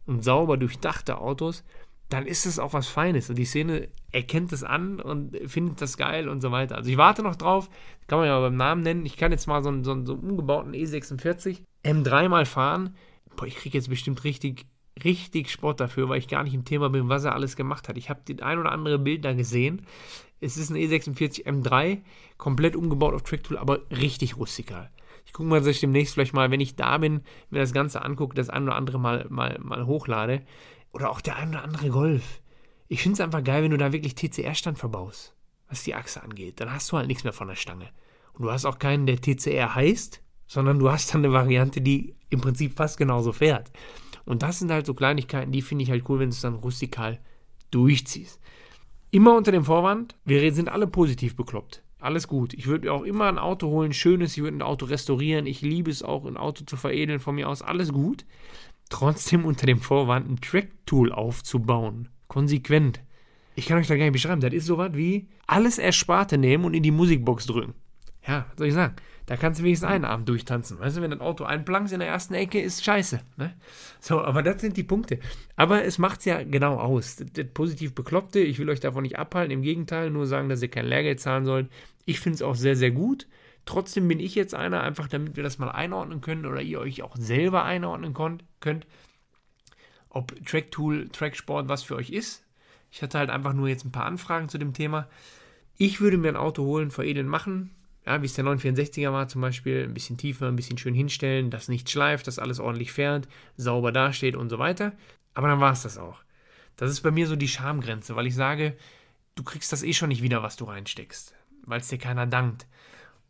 und 0.05 0.23
sauber 0.23 0.57
durchdachte 0.57 1.17
Autos, 1.17 1.63
dann 2.09 2.25
ist 2.25 2.45
es 2.45 2.59
auch 2.59 2.73
was 2.73 2.87
Feines. 2.87 3.29
Und 3.29 3.37
die 3.37 3.45
Szene 3.45 3.89
erkennt 4.11 4.53
es 4.53 4.63
an 4.63 5.01
und 5.01 5.37
findet 5.45 5.81
das 5.81 5.97
geil 5.97 6.29
und 6.29 6.41
so 6.41 6.51
weiter. 6.51 6.75
Also 6.75 6.89
ich 6.89 6.97
warte 6.97 7.21
noch 7.21 7.35
drauf, 7.35 7.69
kann 8.07 8.19
man 8.19 8.27
ja 8.27 8.39
beim 8.39 8.55
Namen 8.55 8.83
nennen. 8.83 9.05
Ich 9.05 9.17
kann 9.17 9.31
jetzt 9.31 9.47
mal 9.47 9.61
so 9.61 9.69
einen, 9.69 9.83
so 9.83 9.91
einen, 9.91 10.05
so 10.05 10.13
einen 10.13 10.21
umgebauten 10.23 10.73
E46 10.73 11.63
M3 11.83 12.29
mal 12.29 12.45
fahren 12.45 12.95
boah, 13.37 13.47
ich 13.47 13.55
kriege 13.55 13.77
jetzt 13.77 13.89
bestimmt 13.89 14.25
richtig, 14.25 14.65
richtig 15.03 15.49
Sport 15.49 15.79
dafür, 15.79 16.09
weil 16.09 16.19
ich 16.19 16.27
gar 16.27 16.43
nicht 16.43 16.53
im 16.53 16.65
Thema 16.65 16.89
bin, 16.89 17.07
was 17.07 17.23
er 17.23 17.33
alles 17.33 17.55
gemacht 17.55 17.87
hat. 17.87 17.97
Ich 17.97 18.09
habe 18.09 18.19
den 18.27 18.41
ein 18.41 18.59
oder 18.59 18.73
andere 18.73 18.99
Bild 18.99 19.23
da 19.23 19.33
gesehen. 19.33 19.85
Es 20.41 20.57
ist 20.57 20.69
ein 20.69 20.75
E46 20.75 21.45
M3, 21.45 22.01
komplett 22.37 22.75
umgebaut 22.75 23.13
auf 23.13 23.23
Tracktool, 23.23 23.57
aber 23.57 23.79
richtig 23.89 24.37
rustikal. 24.37 24.91
Ich 25.25 25.33
gucke 25.33 25.49
mal, 25.49 25.59
dass 25.59 25.67
ich 25.67 25.79
demnächst 25.79 26.13
vielleicht 26.13 26.33
mal, 26.33 26.51
wenn 26.51 26.59
ich 26.59 26.75
da 26.75 26.97
bin, 26.97 27.21
mir 27.49 27.59
das 27.59 27.73
Ganze 27.73 28.03
angucke, 28.03 28.35
das 28.35 28.49
ein 28.49 28.63
oder 28.63 28.75
andere 28.75 28.99
mal, 28.99 29.25
mal, 29.29 29.57
mal 29.61 29.85
hochlade. 29.85 30.43
Oder 30.91 31.09
auch 31.09 31.21
der 31.21 31.35
ein 31.35 31.49
oder 31.49 31.63
andere 31.63 31.89
Golf. 31.89 32.41
Ich 32.87 33.01
finde 33.01 33.15
es 33.15 33.21
einfach 33.21 33.43
geil, 33.43 33.63
wenn 33.63 33.71
du 33.71 33.77
da 33.77 33.91
wirklich 33.91 34.15
TCR-Stand 34.15 34.79
verbaust, 34.79 35.35
was 35.67 35.83
die 35.83 35.95
Achse 35.95 36.23
angeht. 36.23 36.61
Dann 36.61 36.71
hast 36.71 36.91
du 36.91 36.97
halt 36.97 37.07
nichts 37.07 37.23
mehr 37.23 37.33
von 37.33 37.49
der 37.49 37.55
Stange. 37.55 37.89
Und 38.33 38.43
du 38.43 38.51
hast 38.51 38.65
auch 38.65 38.79
keinen, 38.79 39.05
der 39.05 39.19
TCR 39.19 39.75
heißt, 39.75 40.21
sondern 40.47 40.79
du 40.79 40.89
hast 40.89 41.13
dann 41.13 41.25
eine 41.25 41.33
Variante, 41.33 41.81
die 41.81 42.15
im 42.29 42.41
Prinzip 42.41 42.75
fast 42.75 42.97
genauso 42.97 43.31
fährt. 43.31 43.71
Und 44.25 44.43
das 44.43 44.59
sind 44.59 44.71
halt 44.71 44.85
so 44.85 44.93
Kleinigkeiten, 44.93 45.51
die 45.51 45.61
finde 45.61 45.83
ich 45.83 45.91
halt 45.91 46.07
cool, 46.09 46.19
wenn 46.19 46.29
du 46.29 46.35
es 46.35 46.41
dann 46.41 46.55
rustikal 46.55 47.19
durchziehst. 47.71 48.39
Immer 49.11 49.35
unter 49.35 49.51
dem 49.51 49.63
Vorwand, 49.63 50.15
wir 50.25 50.53
sind 50.53 50.69
alle 50.69 50.87
positiv 50.87 51.35
bekloppt. 51.35 51.81
Alles 51.99 52.27
gut. 52.27 52.53
Ich 52.53 52.67
würde 52.67 52.93
auch 52.93 53.03
immer 53.03 53.25
ein 53.25 53.39
Auto 53.39 53.67
holen, 53.69 53.93
schönes, 53.93 54.37
ich 54.37 54.43
würde 54.43 54.57
ein 54.57 54.61
Auto 54.61 54.85
restaurieren. 54.85 55.45
Ich 55.45 55.61
liebe 55.61 55.89
es 55.89 56.03
auch, 56.03 56.25
ein 56.25 56.37
Auto 56.37 56.63
zu 56.65 56.77
veredeln 56.77 57.19
von 57.19 57.35
mir 57.35 57.49
aus. 57.49 57.61
Alles 57.61 57.91
gut. 57.91 58.25
Trotzdem 58.89 59.45
unter 59.45 59.65
dem 59.65 59.79
Vorwand 59.79 60.29
ein 60.29 60.39
Track-Tool 60.39 61.11
aufzubauen. 61.11 62.09
Konsequent. 62.27 63.01
Ich 63.55 63.65
kann 63.65 63.79
euch 63.79 63.87
da 63.87 63.95
gar 63.95 64.03
nicht 64.03 64.13
beschreiben. 64.13 64.41
Das 64.41 64.53
ist 64.53 64.65
sowas 64.67 64.91
wie 64.93 65.27
alles 65.47 65.79
Ersparte 65.79 66.37
nehmen 66.37 66.65
und 66.65 66.75
in 66.75 66.83
die 66.83 66.91
Musikbox 66.91 67.47
drücken. 67.47 67.73
Ja, 68.27 68.45
was 68.49 68.57
soll 68.57 68.67
ich 68.67 68.73
sagen? 68.73 68.95
Da 69.27 69.35
kannst 69.35 69.59
du 69.59 69.65
wenigstens 69.65 69.89
einen 69.89 70.05
Abend 70.05 70.29
durchtanzen. 70.29 70.79
Weißt 70.79 70.95
du, 70.95 71.01
wenn 71.01 71.11
das 71.11 71.19
Auto 71.19 71.43
einplankst 71.43 71.91
in 71.91 71.99
der 71.99 72.07
ersten 72.07 72.33
Ecke, 72.33 72.61
ist 72.61 72.85
scheiße. 72.85 73.19
Ne? 73.35 73.53
So, 73.99 74.21
aber 74.21 74.41
das 74.41 74.61
sind 74.61 74.77
die 74.77 74.83
Punkte. 74.83 75.19
Aber 75.57 75.83
es 75.83 75.97
macht 75.97 76.19
es 76.19 76.25
ja 76.25 76.43
genau 76.43 76.79
aus. 76.79 77.17
Das, 77.17 77.27
das 77.33 77.45
positiv 77.53 77.93
Bekloppte, 77.93 78.39
ich 78.39 78.57
will 78.57 78.69
euch 78.69 78.79
davon 78.79 79.03
nicht 79.03 79.19
abhalten. 79.19 79.51
Im 79.51 79.63
Gegenteil, 79.63 80.11
nur 80.11 80.27
sagen, 80.27 80.47
dass 80.47 80.61
ihr 80.61 80.69
kein 80.69 80.85
Lehrgeld 80.85 81.19
zahlen 81.19 81.43
sollt. 81.43 81.69
Ich 82.05 82.21
finde 82.21 82.35
es 82.35 82.41
auch 82.41 82.55
sehr, 82.55 82.77
sehr 82.77 82.91
gut. 82.91 83.27
Trotzdem 83.65 84.07
bin 84.07 84.21
ich 84.21 84.33
jetzt 84.33 84.55
einer, 84.55 84.81
einfach 84.81 85.09
damit 85.09 85.35
wir 85.35 85.43
das 85.43 85.59
mal 85.59 85.71
einordnen 85.71 86.21
können 86.21 86.45
oder 86.45 86.61
ihr 86.61 86.79
euch 86.79 87.03
auch 87.03 87.17
selber 87.17 87.65
einordnen 87.65 88.13
könnt, 88.61 88.87
ob 90.07 90.33
Tracktool, 90.45 91.09
Tracksport 91.09 91.67
was 91.67 91.83
für 91.83 91.97
euch 91.97 92.11
ist. 92.11 92.45
Ich 92.91 93.01
hatte 93.01 93.17
halt 93.17 93.29
einfach 93.29 93.51
nur 93.51 93.67
jetzt 93.67 93.83
ein 93.83 93.91
paar 93.91 94.05
Anfragen 94.05 94.47
zu 94.47 94.57
dem 94.57 94.71
Thema. 94.71 95.09
Ich 95.75 95.99
würde 95.99 96.17
mir 96.17 96.29
ein 96.29 96.37
Auto 96.37 96.63
holen, 96.63 96.91
veredeln, 96.91 97.27
machen 97.27 97.71
ja, 98.07 98.21
wie 98.21 98.25
es 98.25 98.35
der 98.35 98.45
964er 98.45 99.11
war 99.11 99.27
zum 99.27 99.41
Beispiel, 99.41 99.83
ein 99.83 99.93
bisschen 99.93 100.17
tiefer, 100.17 100.47
ein 100.47 100.55
bisschen 100.55 100.77
schön 100.77 100.93
hinstellen, 100.93 101.51
dass 101.51 101.67
nicht 101.67 101.89
schleift, 101.89 102.25
dass 102.25 102.39
alles 102.39 102.61
ordentlich 102.61 102.93
fährt, 102.93 103.27
sauber 103.57 103.91
dasteht 103.91 104.37
und 104.37 104.47
so 104.47 104.59
weiter. 104.59 104.93
Aber 105.33 105.49
dann 105.49 105.59
war 105.59 105.73
es 105.73 105.81
das 105.83 105.97
auch. 105.97 106.21
Das 106.77 106.89
ist 106.89 107.01
bei 107.01 107.11
mir 107.11 107.27
so 107.27 107.35
die 107.35 107.49
Schamgrenze, 107.49 108.15
weil 108.15 108.25
ich 108.25 108.33
sage, 108.33 108.77
du 109.35 109.43
kriegst 109.43 109.73
das 109.73 109.83
eh 109.83 109.91
schon 109.91 110.07
nicht 110.07 110.21
wieder, 110.21 110.41
was 110.41 110.55
du 110.55 110.63
reinsteckst, 110.63 111.35
weil 111.65 111.81
es 111.81 111.89
dir 111.89 111.97
keiner 111.97 112.25
dankt. 112.25 112.65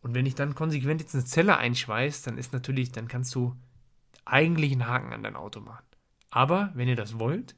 Und 0.04 0.14
wenn 0.14 0.28
ich 0.28 0.36
dann 0.36 0.54
konsequent 0.54 1.02
jetzt 1.02 1.16
eine 1.16 1.26
Zelle 1.26 1.58
einschweiß, 1.58 2.22
dann 2.22 2.38
ist 2.38 2.54
natürlich, 2.54 2.92
dann 2.92 3.08
kannst 3.08 3.34
du 3.34 3.56
eigentlich 4.26 4.74
einen 4.74 4.88
Haken 4.88 5.12
an 5.12 5.24
dein 5.24 5.36
Auto 5.36 5.60
machen. 5.60 5.86
Aber 6.30 6.70
wenn 6.76 6.88
ihr 6.88 6.96
das 6.96 7.18
wollt, 7.18 7.56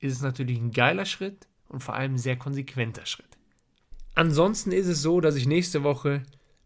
ist 0.00 0.14
es 0.14 0.22
natürlich 0.22 0.58
ein 0.58 0.70
geiler 0.70 1.04
Schritt 1.04 1.46
und 1.68 1.82
vor 1.82 1.94
allem 1.94 2.14
ein 2.14 2.18
sehr 2.18 2.36
konsequenter 2.36 3.04
Schritt. 3.04 3.36
Ansonsten 4.14 4.72
ist 4.72 4.86
es 4.86 5.02
so, 5.02 5.20
dass 5.20 5.36
ich 5.36 5.46
nächste 5.46 5.82
Woche 5.82 6.22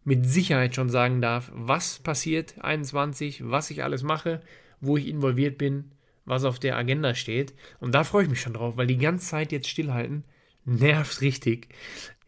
mit 0.09 0.27
Sicherheit 0.27 0.73
schon 0.73 0.89
sagen 0.89 1.21
darf, 1.21 1.51
was 1.53 1.99
passiert 1.99 2.55
21, 2.61 3.47
was 3.47 3.69
ich 3.69 3.83
alles 3.83 4.01
mache, 4.01 4.41
wo 4.81 4.97
ich 4.97 5.07
involviert 5.07 5.59
bin, 5.59 5.91
was 6.25 6.45
auf 6.45 6.57
der 6.57 6.77
Agenda 6.77 7.13
steht. 7.13 7.53
Und 7.79 7.93
da 7.93 8.03
freue 8.03 8.23
ich 8.23 8.29
mich 8.29 8.41
schon 8.41 8.55
drauf, 8.55 8.75
weil 8.75 8.87
die 8.87 8.97
ganze 8.97 9.27
Zeit 9.27 9.51
jetzt 9.51 9.69
stillhalten 9.69 10.23
nervt 10.65 11.21
richtig. 11.21 11.67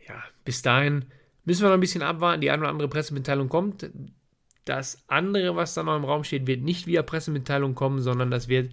Ja, 0.08 0.24
bis 0.46 0.62
dahin 0.62 1.06
müssen 1.44 1.64
wir 1.64 1.70
noch 1.70 1.78
ein 1.78 1.80
bisschen 1.80 2.04
abwarten. 2.04 2.42
Die 2.42 2.52
eine 2.52 2.62
oder 2.62 2.70
andere 2.70 2.88
Pressemitteilung 2.88 3.50
kommt. 3.50 3.90
Das 4.66 5.04
andere, 5.08 5.56
was 5.56 5.74
da 5.74 5.82
noch 5.82 5.98
im 5.98 6.06
Raum 6.06 6.24
steht, 6.24 6.46
wird 6.46 6.62
nicht 6.62 6.86
via 6.86 7.02
Pressemitteilung 7.02 7.74
kommen, 7.74 8.00
sondern 8.00 8.30
das 8.30 8.48
wird, 8.48 8.72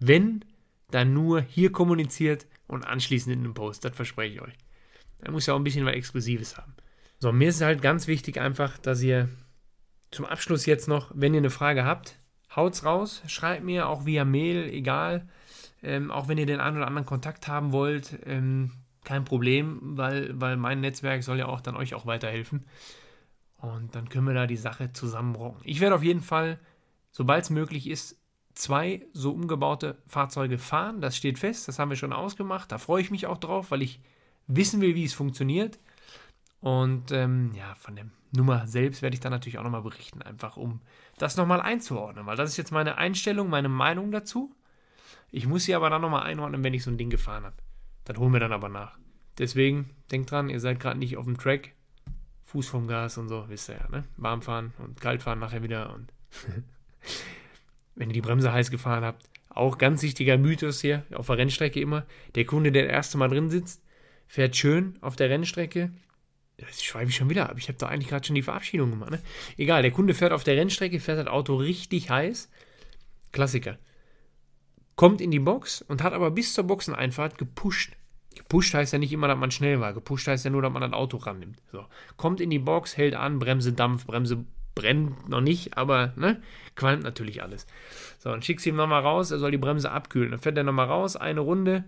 wenn, 0.00 0.44
dann 0.90 1.14
nur 1.14 1.40
hier 1.40 1.70
kommuniziert 1.70 2.46
und 2.66 2.84
anschließend 2.84 3.32
in 3.32 3.44
einem 3.44 3.54
Post. 3.54 3.84
Das 3.84 3.94
verspreche 3.94 4.34
ich 4.34 4.42
euch. 4.42 4.54
Da 5.20 5.30
muss 5.30 5.46
ja 5.46 5.54
auch 5.54 5.58
ein 5.58 5.64
bisschen 5.64 5.86
was 5.86 5.94
Exklusives 5.94 6.56
haben. 6.56 6.74
So, 7.24 7.32
mir 7.32 7.48
ist 7.48 7.62
halt 7.62 7.80
ganz 7.80 8.06
wichtig 8.06 8.38
einfach, 8.38 8.76
dass 8.76 9.00
ihr 9.00 9.30
zum 10.10 10.26
Abschluss 10.26 10.66
jetzt 10.66 10.88
noch, 10.88 11.10
wenn 11.14 11.32
ihr 11.32 11.38
eine 11.38 11.48
Frage 11.48 11.86
habt, 11.86 12.18
haut's 12.54 12.84
raus, 12.84 13.22
schreibt 13.28 13.64
mir 13.64 13.88
auch 13.88 14.04
via 14.04 14.26
Mail, 14.26 14.68
egal. 14.68 15.26
Ähm, 15.82 16.10
auch 16.10 16.28
wenn 16.28 16.36
ihr 16.36 16.44
den 16.44 16.60
einen 16.60 16.76
oder 16.76 16.86
anderen 16.86 17.06
Kontakt 17.06 17.48
haben 17.48 17.72
wollt, 17.72 18.18
ähm, 18.26 18.72
kein 19.04 19.24
Problem, 19.24 19.96
weil, 19.96 20.38
weil 20.38 20.58
mein 20.58 20.82
Netzwerk 20.82 21.22
soll 21.22 21.38
ja 21.38 21.46
auch 21.46 21.62
dann 21.62 21.76
euch 21.76 21.94
auch 21.94 22.04
weiterhelfen. 22.04 22.66
Und 23.56 23.94
dann 23.94 24.10
können 24.10 24.26
wir 24.26 24.34
da 24.34 24.46
die 24.46 24.58
Sache 24.58 24.92
zusammenrocken. 24.92 25.62
Ich 25.64 25.80
werde 25.80 25.94
auf 25.94 26.02
jeden 26.02 26.20
Fall, 26.20 26.58
sobald 27.10 27.44
es 27.44 27.48
möglich 27.48 27.88
ist, 27.88 28.20
zwei 28.52 29.00
so 29.14 29.32
umgebaute 29.32 29.96
Fahrzeuge 30.08 30.58
fahren. 30.58 31.00
Das 31.00 31.16
steht 31.16 31.38
fest, 31.38 31.68
das 31.68 31.78
haben 31.78 31.88
wir 31.88 31.96
schon 31.96 32.12
ausgemacht. 32.12 32.70
Da 32.70 32.76
freue 32.76 33.00
ich 33.00 33.10
mich 33.10 33.24
auch 33.26 33.38
drauf, 33.38 33.70
weil 33.70 33.80
ich 33.80 34.02
wissen 34.46 34.82
will, 34.82 34.94
wie 34.94 35.04
es 35.04 35.14
funktioniert. 35.14 35.78
Und 36.64 37.12
ähm, 37.12 37.50
ja, 37.54 37.74
von 37.74 37.94
der 37.94 38.06
Nummer 38.32 38.66
selbst 38.66 39.02
werde 39.02 39.12
ich 39.12 39.20
dann 39.20 39.32
natürlich 39.32 39.58
auch 39.58 39.64
nochmal 39.64 39.82
berichten, 39.82 40.22
einfach 40.22 40.56
um 40.56 40.80
das 41.18 41.36
nochmal 41.36 41.60
einzuordnen, 41.60 42.24
weil 42.24 42.38
das 42.38 42.48
ist 42.48 42.56
jetzt 42.56 42.72
meine 42.72 42.96
Einstellung, 42.96 43.50
meine 43.50 43.68
Meinung 43.68 44.10
dazu. 44.10 44.50
Ich 45.30 45.46
muss 45.46 45.64
sie 45.64 45.74
aber 45.74 45.90
dann 45.90 46.00
nochmal 46.00 46.22
einordnen, 46.22 46.64
wenn 46.64 46.72
ich 46.72 46.82
so 46.82 46.90
ein 46.90 46.96
Ding 46.96 47.10
gefahren 47.10 47.44
habe. 47.44 47.56
Das 48.06 48.16
holen 48.16 48.32
wir 48.32 48.40
dann 48.40 48.54
aber 48.54 48.70
nach. 48.70 48.96
Deswegen, 49.36 49.90
denkt 50.10 50.30
dran, 50.30 50.48
ihr 50.48 50.58
seid 50.58 50.80
gerade 50.80 50.98
nicht 50.98 51.18
auf 51.18 51.26
dem 51.26 51.36
Track. 51.36 51.74
Fuß 52.44 52.66
vom 52.66 52.88
Gas 52.88 53.18
und 53.18 53.28
so, 53.28 53.44
wisst 53.50 53.68
ihr 53.68 53.76
ja, 53.76 53.88
ne? 53.90 54.04
Warm 54.16 54.40
fahren 54.40 54.72
und 54.78 54.98
kalt 54.98 55.22
fahren 55.22 55.40
nachher 55.40 55.62
wieder 55.62 55.92
und 55.92 56.14
wenn 57.94 58.08
ihr 58.08 58.14
die 58.14 58.22
Bremse 58.22 58.54
heiß 58.54 58.70
gefahren 58.70 59.04
habt. 59.04 59.28
Auch 59.50 59.76
ganz 59.76 60.02
wichtiger 60.02 60.38
Mythos 60.38 60.80
hier 60.80 61.04
auf 61.12 61.26
der 61.26 61.36
Rennstrecke 61.36 61.78
immer. 61.78 62.06
Der 62.36 62.46
Kunde, 62.46 62.72
der 62.72 62.84
das 62.84 62.92
erste 62.92 63.18
Mal 63.18 63.28
drin 63.28 63.50
sitzt, 63.50 63.84
fährt 64.28 64.56
schön 64.56 64.96
auf 65.02 65.14
der 65.14 65.28
Rennstrecke, 65.28 65.92
das 66.56 66.82
schreibe 66.82 67.10
ich 67.10 67.16
schon 67.16 67.30
wieder 67.30 67.50
ab. 67.50 67.56
Ich 67.58 67.68
habe 67.68 67.78
da 67.78 67.86
eigentlich 67.86 68.08
gerade 68.08 68.26
schon 68.26 68.36
die 68.36 68.42
Verabschiedung 68.42 68.90
gemacht. 68.90 69.10
Ne? 69.10 69.20
Egal, 69.56 69.82
der 69.82 69.90
Kunde 69.90 70.14
fährt 70.14 70.32
auf 70.32 70.44
der 70.44 70.56
Rennstrecke, 70.56 71.00
fährt 71.00 71.18
das 71.18 71.26
Auto 71.26 71.56
richtig 71.56 72.10
heiß. 72.10 72.50
Klassiker. 73.32 73.78
Kommt 74.96 75.20
in 75.20 75.32
die 75.32 75.40
Box 75.40 75.82
und 75.82 76.02
hat 76.02 76.12
aber 76.12 76.30
bis 76.30 76.54
zur 76.54 76.64
Boxeneinfahrt 76.64 77.38
gepusht. 77.38 77.96
Gepusht 78.36 78.74
heißt 78.74 78.92
ja 78.92 78.98
nicht 78.98 79.12
immer, 79.12 79.28
dass 79.28 79.38
man 79.38 79.50
schnell 79.50 79.80
war. 79.80 79.92
Gepusht 79.92 80.28
heißt 80.28 80.44
ja 80.44 80.50
nur, 80.50 80.62
dass 80.62 80.72
man 80.72 80.82
das 80.82 80.92
Auto 80.92 81.16
rannimmt. 81.16 81.60
So. 81.72 81.84
Kommt 82.16 82.40
in 82.40 82.50
die 82.50 82.58
Box, 82.58 82.96
hält 82.96 83.14
an, 83.14 83.38
Bremse 83.38 83.72
Dampf, 83.72 84.06
Bremse 84.06 84.44
brennt 84.74 85.28
noch 85.28 85.40
nicht, 85.40 85.76
aber 85.76 86.12
ne, 86.16 86.42
qualmt 86.74 87.04
natürlich 87.04 87.42
alles. 87.42 87.66
So, 88.18 88.30
dann 88.30 88.42
schickst 88.42 88.66
du 88.66 88.70
ihm 88.70 88.76
nochmal 88.76 89.02
raus, 89.02 89.30
er 89.30 89.38
soll 89.38 89.52
die 89.52 89.58
Bremse 89.58 89.90
abkühlen. 89.90 90.32
Dann 90.32 90.40
fährt 90.40 90.56
er 90.56 90.64
nochmal 90.64 90.86
raus, 90.86 91.16
eine 91.16 91.40
Runde, 91.40 91.84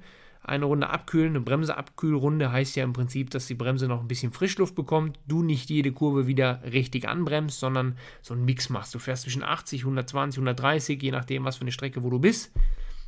eine 0.47 0.65
Runde 0.65 0.89
abkühlen. 0.89 1.31
Eine 1.31 1.41
Bremseabkühlrunde 1.41 2.53
heißt 2.53 2.77
ja 2.77 2.85
im 2.85 2.93
Prinzip, 2.93 3.31
dass 3.31 3.47
die 3.47 3.55
Bremse 3.55 3.89
noch 3.89 4.01
ein 4.01 4.09
bisschen 4.09 4.33
Frischluft 4.33 4.75
bekommt. 4.75 5.19
Du 5.27 5.43
nicht 5.43 5.69
jede 5.69 5.93
Kurve 5.93 6.27
wieder 6.27 6.61
richtig 6.65 7.09
anbremst, 7.09 7.59
sondern 7.59 7.99
so 8.23 8.35
einen 8.35 8.45
Mix 8.45 8.69
machst. 8.69 8.95
Du 8.95 8.99
fährst 8.99 9.25
zwischen 9.25 9.43
80, 9.43 9.83
120, 9.83 10.39
130, 10.39 11.03
je 11.03 11.11
nachdem, 11.11 11.45
was 11.45 11.57
für 11.57 11.63
eine 11.63 11.73
Strecke, 11.73 12.03
wo 12.03 12.11
du 12.11 12.21
bist. 12.21 12.53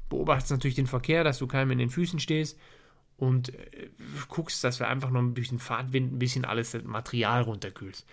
Beobachtest 0.08 0.50
natürlich 0.50 0.74
den 0.74 0.86
Verkehr, 0.86 1.22
dass 1.22 1.38
du 1.38 1.46
keinem 1.46 1.70
in 1.72 1.78
den 1.78 1.90
Füßen 1.90 2.18
stehst 2.18 2.58
und 3.16 3.54
äh, 3.54 3.88
guckst, 4.28 4.64
dass 4.64 4.80
wir 4.80 4.88
einfach 4.88 5.10
noch 5.10 5.22
durch 5.22 5.48
den 5.48 5.58
Fahrtwind 5.58 6.12
ein 6.12 6.18
bisschen 6.18 6.44
alles 6.44 6.72
das 6.72 6.84
Material 6.84 7.42
runterkühlst. 7.42 8.06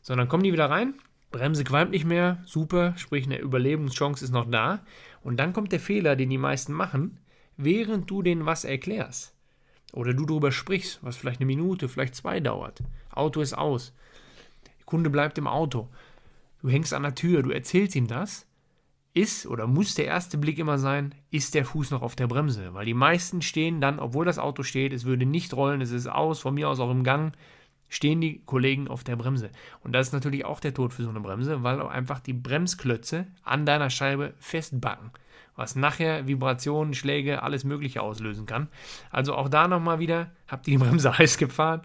So, 0.00 0.16
dann 0.16 0.28
kommen 0.28 0.44
die 0.44 0.52
wieder 0.52 0.70
rein. 0.70 0.94
Bremse 1.30 1.64
qualmt 1.64 1.90
nicht 1.90 2.04
mehr, 2.04 2.42
super, 2.44 2.94
sprich 2.96 3.24
eine 3.24 3.38
Überlebenschance 3.38 4.24
ist 4.24 4.32
noch 4.32 4.50
da. 4.50 4.80
Und 5.22 5.38
dann 5.38 5.52
kommt 5.52 5.72
der 5.72 5.80
Fehler, 5.80 6.16
den 6.16 6.30
die 6.30 6.38
meisten 6.38 6.72
machen 6.72 7.18
während 7.56 8.10
du 8.10 8.22
denen 8.22 8.46
was 8.46 8.64
erklärst. 8.64 9.34
Oder 9.92 10.14
du 10.14 10.24
darüber 10.24 10.52
sprichst, 10.52 11.00
was 11.02 11.16
vielleicht 11.16 11.40
eine 11.40 11.46
Minute, 11.46 11.88
vielleicht 11.88 12.14
zwei 12.14 12.40
dauert. 12.40 12.82
Auto 13.10 13.40
ist 13.40 13.54
aus. 13.54 13.92
Der 14.66 14.84
Kunde 14.86 15.10
bleibt 15.10 15.38
im 15.38 15.46
Auto. 15.46 15.88
Du 16.62 16.70
hängst 16.70 16.94
an 16.94 17.02
der 17.02 17.14
Tür, 17.14 17.42
du 17.42 17.50
erzählst 17.50 17.96
ihm 17.96 18.06
das. 18.06 18.46
Ist 19.14 19.46
oder 19.46 19.66
muss 19.66 19.94
der 19.94 20.06
erste 20.06 20.38
Blick 20.38 20.58
immer 20.58 20.78
sein, 20.78 21.14
ist 21.30 21.54
der 21.54 21.66
Fuß 21.66 21.90
noch 21.90 22.00
auf 22.00 22.16
der 22.16 22.28
Bremse? 22.28 22.72
Weil 22.72 22.86
die 22.86 22.94
meisten 22.94 23.42
stehen 23.42 23.82
dann, 23.82 23.98
obwohl 23.98 24.24
das 24.24 24.38
Auto 24.38 24.62
steht, 24.62 24.94
es 24.94 25.04
würde 25.04 25.26
nicht 25.26 25.52
rollen, 25.52 25.82
es 25.82 25.90
ist 25.90 26.06
aus, 26.06 26.40
von 26.40 26.54
mir 26.54 26.70
aus 26.70 26.80
auch 26.80 26.90
im 26.90 27.04
Gang, 27.04 27.36
stehen 27.92 28.22
die 28.22 28.40
Kollegen 28.46 28.88
auf 28.88 29.04
der 29.04 29.16
Bremse. 29.16 29.50
Und 29.84 29.92
das 29.92 30.08
ist 30.08 30.12
natürlich 30.12 30.46
auch 30.46 30.60
der 30.60 30.72
Tod 30.72 30.94
für 30.94 31.02
so 31.02 31.10
eine 31.10 31.20
Bremse, 31.20 31.62
weil 31.62 31.80
einfach 31.82 32.20
die 32.20 32.32
Bremsklötze 32.32 33.26
an 33.44 33.66
deiner 33.66 33.90
Scheibe 33.90 34.32
festbacken 34.38 35.10
was 35.54 35.76
nachher 35.76 36.26
Vibrationen, 36.26 36.94
Schläge, 36.94 37.42
alles 37.42 37.64
Mögliche 37.64 38.00
auslösen 38.00 38.46
kann. 38.46 38.68
Also 39.10 39.34
auch 39.34 39.50
da 39.50 39.68
nochmal 39.68 39.98
wieder, 39.98 40.30
habt 40.48 40.66
ihr 40.66 40.78
die 40.78 40.84
Bremse 40.84 41.18
heiß 41.18 41.36
gefahren, 41.36 41.82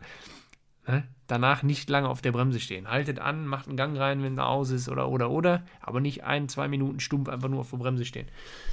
ne? 0.88 1.04
danach 1.28 1.64
nicht 1.64 1.90
lange 1.90 2.08
auf 2.08 2.22
der 2.22 2.32
Bremse 2.32 2.62
stehen. 2.62 2.90
Haltet 2.90 3.20
an, 3.20 3.46
macht 3.46 3.68
einen 3.68 3.76
Gang 3.76 3.98
rein, 3.98 4.24
wenn 4.24 4.38
er 4.38 4.48
aus 4.48 4.72
ist 4.72 4.88
oder, 4.88 5.10
oder, 5.10 5.30
oder, 5.30 5.64
aber 5.82 6.00
nicht 6.00 6.24
ein, 6.24 6.48
zwei 6.48 6.70
Minuten 6.70 7.02
stumpf 7.02 7.28
einfach 7.28 7.50
nur 7.50 7.60
auf 7.60 7.70
der 7.72 7.78
Bremse 7.78 8.06
stehen. 8.06 8.28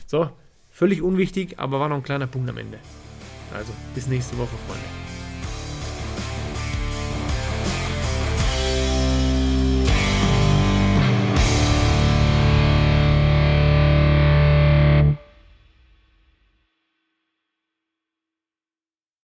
So, 0.07 0.31
völlig 0.71 1.03
unwichtig, 1.03 1.59
aber 1.59 1.81
war 1.81 1.89
noch 1.89 1.97
ein 1.97 2.05
kleiner 2.05 2.29
Punkt 2.29 2.49
am 2.49 2.59
Ende. 2.59 2.79
Also, 3.53 3.73
bis 3.97 4.07
nächste 4.07 4.39
Woche, 4.39 4.57
Freunde. 4.69 5.14